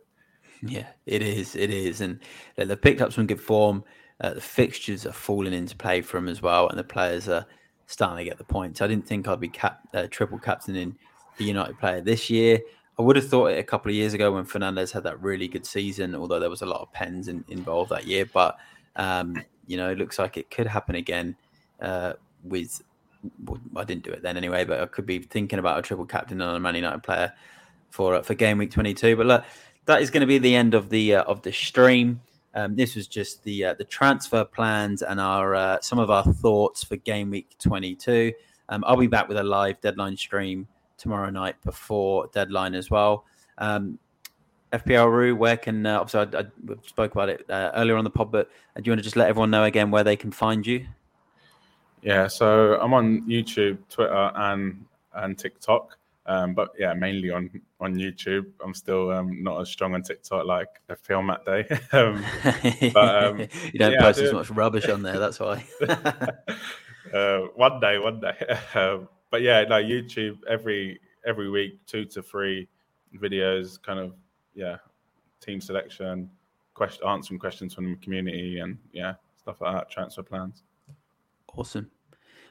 Yeah, 0.62 0.87
it 1.07 1.22
is. 1.22 1.57
It 1.57 1.70
is, 1.70 2.00
and 2.00 2.20
they've 2.57 2.81
picked 2.81 3.00
up 3.00 3.12
some 3.12 3.26
good 3.26 3.40
form. 3.40 3.85
Uh, 4.20 4.35
the 4.35 4.40
fixtures 4.40 5.07
are 5.07 5.12
falling 5.12 5.52
into 5.52 5.74
play 5.74 6.00
for 6.00 6.18
them 6.18 6.28
as 6.28 6.42
well, 6.42 6.68
and 6.68 6.78
the 6.78 6.85
players 6.85 7.28
are 7.28 7.46
starting 7.87 8.24
to 8.24 8.31
get 8.31 8.38
the 8.38 8.44
points. 8.44 8.81
I 8.81 8.87
didn't 8.87 9.07
think 9.07 9.26
I'd 9.26 9.40
be 9.40 9.48
cap, 9.48 9.81
uh, 9.94 10.07
triple 10.11 10.38
captain 10.38 10.76
in 10.76 10.96
the 11.38 11.44
United 11.44 11.78
player 11.78 12.00
this 12.00 12.31
year. 12.31 12.61
I 12.98 13.02
would 13.02 13.16
have 13.16 13.28
thought 13.28 13.46
it 13.46 13.59
a 13.59 13.64
couple 13.64 13.90
of 13.90 13.96
years 13.96 14.14
ago 14.14 14.33
when 14.33 14.44
Fernandes 14.44 14.92
had 14.92 15.02
that 15.05 15.20
really 15.20 15.48
good 15.48 15.66
season, 15.66 16.14
although 16.14 16.38
there 16.38 16.50
was 16.50 16.62
a 16.62 16.66
lot 16.66 16.83
of 16.83 16.92
pens 16.92 17.26
in, 17.28 17.44
involved 17.48 17.90
that 17.90 18.07
year. 18.07 18.26
But 18.26 18.57
um, 18.96 19.42
you 19.66 19.76
know, 19.76 19.90
it 19.90 19.98
looks 19.98 20.18
like 20.18 20.37
it 20.37 20.50
could 20.50 20.66
happen 20.66 20.94
again 20.94 21.37
uh, 21.81 22.14
with 22.44 22.83
I 23.76 23.85
didn't 23.85 24.04
do 24.04 24.11
it 24.11 24.22
then 24.22 24.37
anyway, 24.37 24.64
but 24.64 24.80
I 24.80 24.87
could 24.87 25.06
be 25.06 25.18
thinking 25.20 25.58
about 25.58 25.78
a 25.78 25.82
triple 25.82 26.06
captain 26.06 26.40
on 26.40 26.56
a 26.56 26.61
Man 26.61 26.74
United 26.74 27.02
player 27.02 27.32
for 27.90 28.16
uh, 28.16 28.22
for 28.22 28.35
game 28.35 28.58
week 28.58 28.70
22. 28.70 29.16
But 29.16 29.26
look, 29.26 29.44
that 29.87 30.02
is 30.02 30.11
going 30.11 30.22
to 30.22 30.26
be 30.26 30.38
the 30.38 30.54
end 30.54 30.74
of 30.74 30.88
the 30.90 31.16
uh, 31.16 31.22
of 31.24 31.42
the 31.42 31.52
stream. 31.52 32.20
Um, 32.54 32.76
this 32.76 32.96
was 32.96 33.06
just 33.06 33.44
the 33.44 33.64
uh, 33.66 33.74
the 33.74 33.85
transfer 33.85 34.44
plans 34.44 35.02
and 35.02 35.20
our 35.20 35.54
uh, 35.54 35.80
some 35.80 35.98
of 35.98 36.11
our 36.11 36.24
thoughts 36.24 36.82
for 36.82 36.96
game 36.96 37.30
week 37.30 37.56
22. 37.58 38.32
Um, 38.68 38.85
I'll 38.87 38.96
be 38.96 39.06
back 39.06 39.28
with 39.28 39.37
a 39.37 39.42
live 39.42 39.80
deadline 39.80 40.16
stream 40.16 40.66
tomorrow 40.98 41.30
night 41.30 41.56
before 41.64 42.28
deadline 42.32 42.74
as 42.74 42.90
well. 42.90 43.24
Um, 43.58 43.98
FPL 44.72 45.11
Roo, 45.11 45.37
where 45.37 45.58
can 45.58 45.85
uh, 45.85 46.00
obviously 46.00 46.38
I, 46.38 46.40
I, 46.40 46.76
spoke 46.87 47.12
about 47.12 47.28
it 47.28 47.44
earlier 47.50 47.96
on 47.96 48.04
the 48.04 48.11
pod, 48.11 48.32
but 48.32 48.48
do 48.76 48.82
you 48.85 48.92
want 48.92 49.00
to 49.00 49.04
just 49.04 49.16
let 49.16 49.28
everyone 49.28 49.50
know 49.50 49.64
again 49.64 49.90
where 49.90 50.04
they 50.04 50.16
can 50.16 50.30
find 50.30 50.66
you? 50.66 50.87
Yeah, 52.02 52.26
so 52.26 52.80
I'm 52.80 52.94
on 52.94 53.22
YouTube, 53.28 53.78
Twitter, 53.88 54.32
and 54.34 54.84
and 55.14 55.38
TikTok. 55.38 55.96
Um, 56.26 56.54
but 56.54 56.70
yeah, 56.78 56.94
mainly 56.94 57.30
on 57.30 57.50
on 57.80 57.94
YouTube. 57.94 58.46
I'm 58.64 58.74
still 58.74 59.10
um, 59.10 59.42
not 59.42 59.60
as 59.60 59.68
strong 59.68 59.94
on 59.94 60.02
TikTok 60.02 60.46
like 60.46 60.68
FPL 60.88 61.24
Matt 61.24 61.44
Day. 61.44 61.66
um, 61.92 62.24
but, 62.92 63.24
um, 63.24 63.38
you 63.72 63.78
don't 63.78 63.92
yeah, 63.92 64.00
post 64.00 64.18
do. 64.18 64.26
as 64.26 64.32
much 64.32 64.50
rubbish 64.50 64.88
on 64.88 65.02
there. 65.02 65.18
That's 65.18 65.40
why. 65.40 65.64
uh, 67.12 67.38
one 67.54 67.80
day, 67.80 67.98
one 67.98 68.20
day. 68.20 68.36
Um, 68.74 69.08
but 69.30 69.42
yeah, 69.42 69.62
no 69.62 69.82
YouTube 69.82 70.38
every 70.48 71.00
every 71.26 71.50
week, 71.50 71.84
two 71.86 72.04
to 72.06 72.22
three 72.22 72.68
videos. 73.16 73.80
Kind 73.80 73.98
of 73.98 74.14
yeah, 74.54 74.76
team 75.40 75.60
selection, 75.60 76.30
question 76.74 77.06
answering 77.06 77.38
questions 77.40 77.74
from 77.74 77.90
the 77.90 77.96
community, 77.96 78.58
and 78.58 78.78
yeah, 78.92 79.14
stuff 79.36 79.60
like 79.60 79.74
that. 79.74 79.90
Transfer 79.90 80.22
plans. 80.22 80.62
Awesome. 81.56 81.90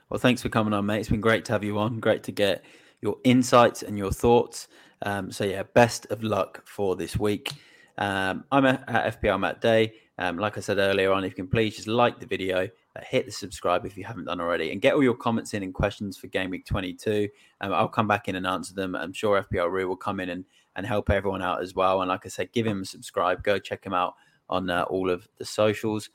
Well, 0.09 0.19
thanks 0.19 0.41
for 0.41 0.49
coming 0.49 0.73
on, 0.73 0.85
mate. 0.85 0.99
It's 0.99 1.09
been 1.09 1.21
great 1.21 1.45
to 1.45 1.53
have 1.53 1.63
you 1.63 1.79
on. 1.79 1.99
Great 1.99 2.23
to 2.23 2.31
get 2.31 2.63
your 3.01 3.17
insights 3.23 3.81
and 3.81 3.97
your 3.97 4.11
thoughts. 4.11 4.67
Um, 5.03 5.31
so, 5.31 5.43
yeah, 5.43 5.63
best 5.63 6.05
of 6.11 6.23
luck 6.23 6.61
for 6.67 6.95
this 6.95 7.17
week. 7.17 7.51
Um, 7.97 8.43
I'm 8.51 8.65
at, 8.65 8.85
FPL 8.87 9.39
Matt 9.39 9.61
Day. 9.61 9.93
Um, 10.17 10.37
like 10.37 10.57
I 10.57 10.61
said 10.61 10.77
earlier 10.77 11.11
on, 11.11 11.23
if 11.23 11.31
you 11.31 11.35
can 11.35 11.47
please 11.47 11.75
just 11.75 11.87
like 11.87 12.19
the 12.19 12.27
video, 12.27 12.69
uh, 12.95 13.01
hit 13.03 13.25
the 13.25 13.31
subscribe 13.31 13.85
if 13.85 13.97
you 13.97 14.03
haven't 14.03 14.25
done 14.25 14.39
already, 14.39 14.71
and 14.71 14.81
get 14.81 14.93
all 14.93 15.03
your 15.03 15.15
comments 15.15 15.53
in 15.53 15.63
and 15.63 15.73
questions 15.73 16.17
for 16.17 16.27
Game 16.27 16.51
Week 16.51 16.65
22. 16.65 17.27
Um, 17.61 17.73
I'll 17.73 17.87
come 17.87 18.07
back 18.07 18.27
in 18.27 18.35
and 18.35 18.45
answer 18.45 18.73
them. 18.73 18.95
I'm 18.95 19.13
sure 19.13 19.41
FPL 19.41 19.71
Roo 19.71 19.87
will 19.87 19.95
come 19.95 20.19
in 20.19 20.29
and, 20.29 20.45
and 20.75 20.85
help 20.85 21.09
everyone 21.09 21.41
out 21.41 21.61
as 21.61 21.73
well. 21.73 22.01
And 22.01 22.09
like 22.09 22.25
I 22.25 22.29
said, 22.29 22.51
give 22.51 22.67
him 22.67 22.81
a 22.81 22.85
subscribe. 22.85 23.43
Go 23.43 23.57
check 23.57 23.83
him 23.83 23.93
out 23.93 24.15
on 24.49 24.69
uh, 24.69 24.83
all 24.83 25.09
of 25.09 25.27
the 25.37 25.45
socials. 25.45 26.09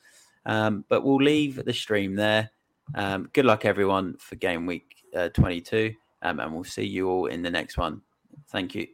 Um, 0.44 0.85
but 0.88 1.03
we'll 1.03 1.16
leave 1.16 1.64
the 1.64 1.72
stream 1.72 2.14
there. 2.14 2.51
Um, 2.94 3.29
good 3.33 3.44
luck, 3.44 3.64
everyone, 3.64 4.16
for 4.18 4.37
game 4.37 4.66
week 4.66 5.05
uh, 5.14 5.29
22. 5.31 5.94
Um, 6.22 6.40
and 6.40 6.55
we'll 6.55 6.64
see 6.64 6.87
you 6.87 7.09
all 7.09 7.27
in 7.27 7.42
the 7.42 7.51
next 7.51 7.77
one. 7.79 8.03
Thank 8.51 8.75
you. 8.75 8.87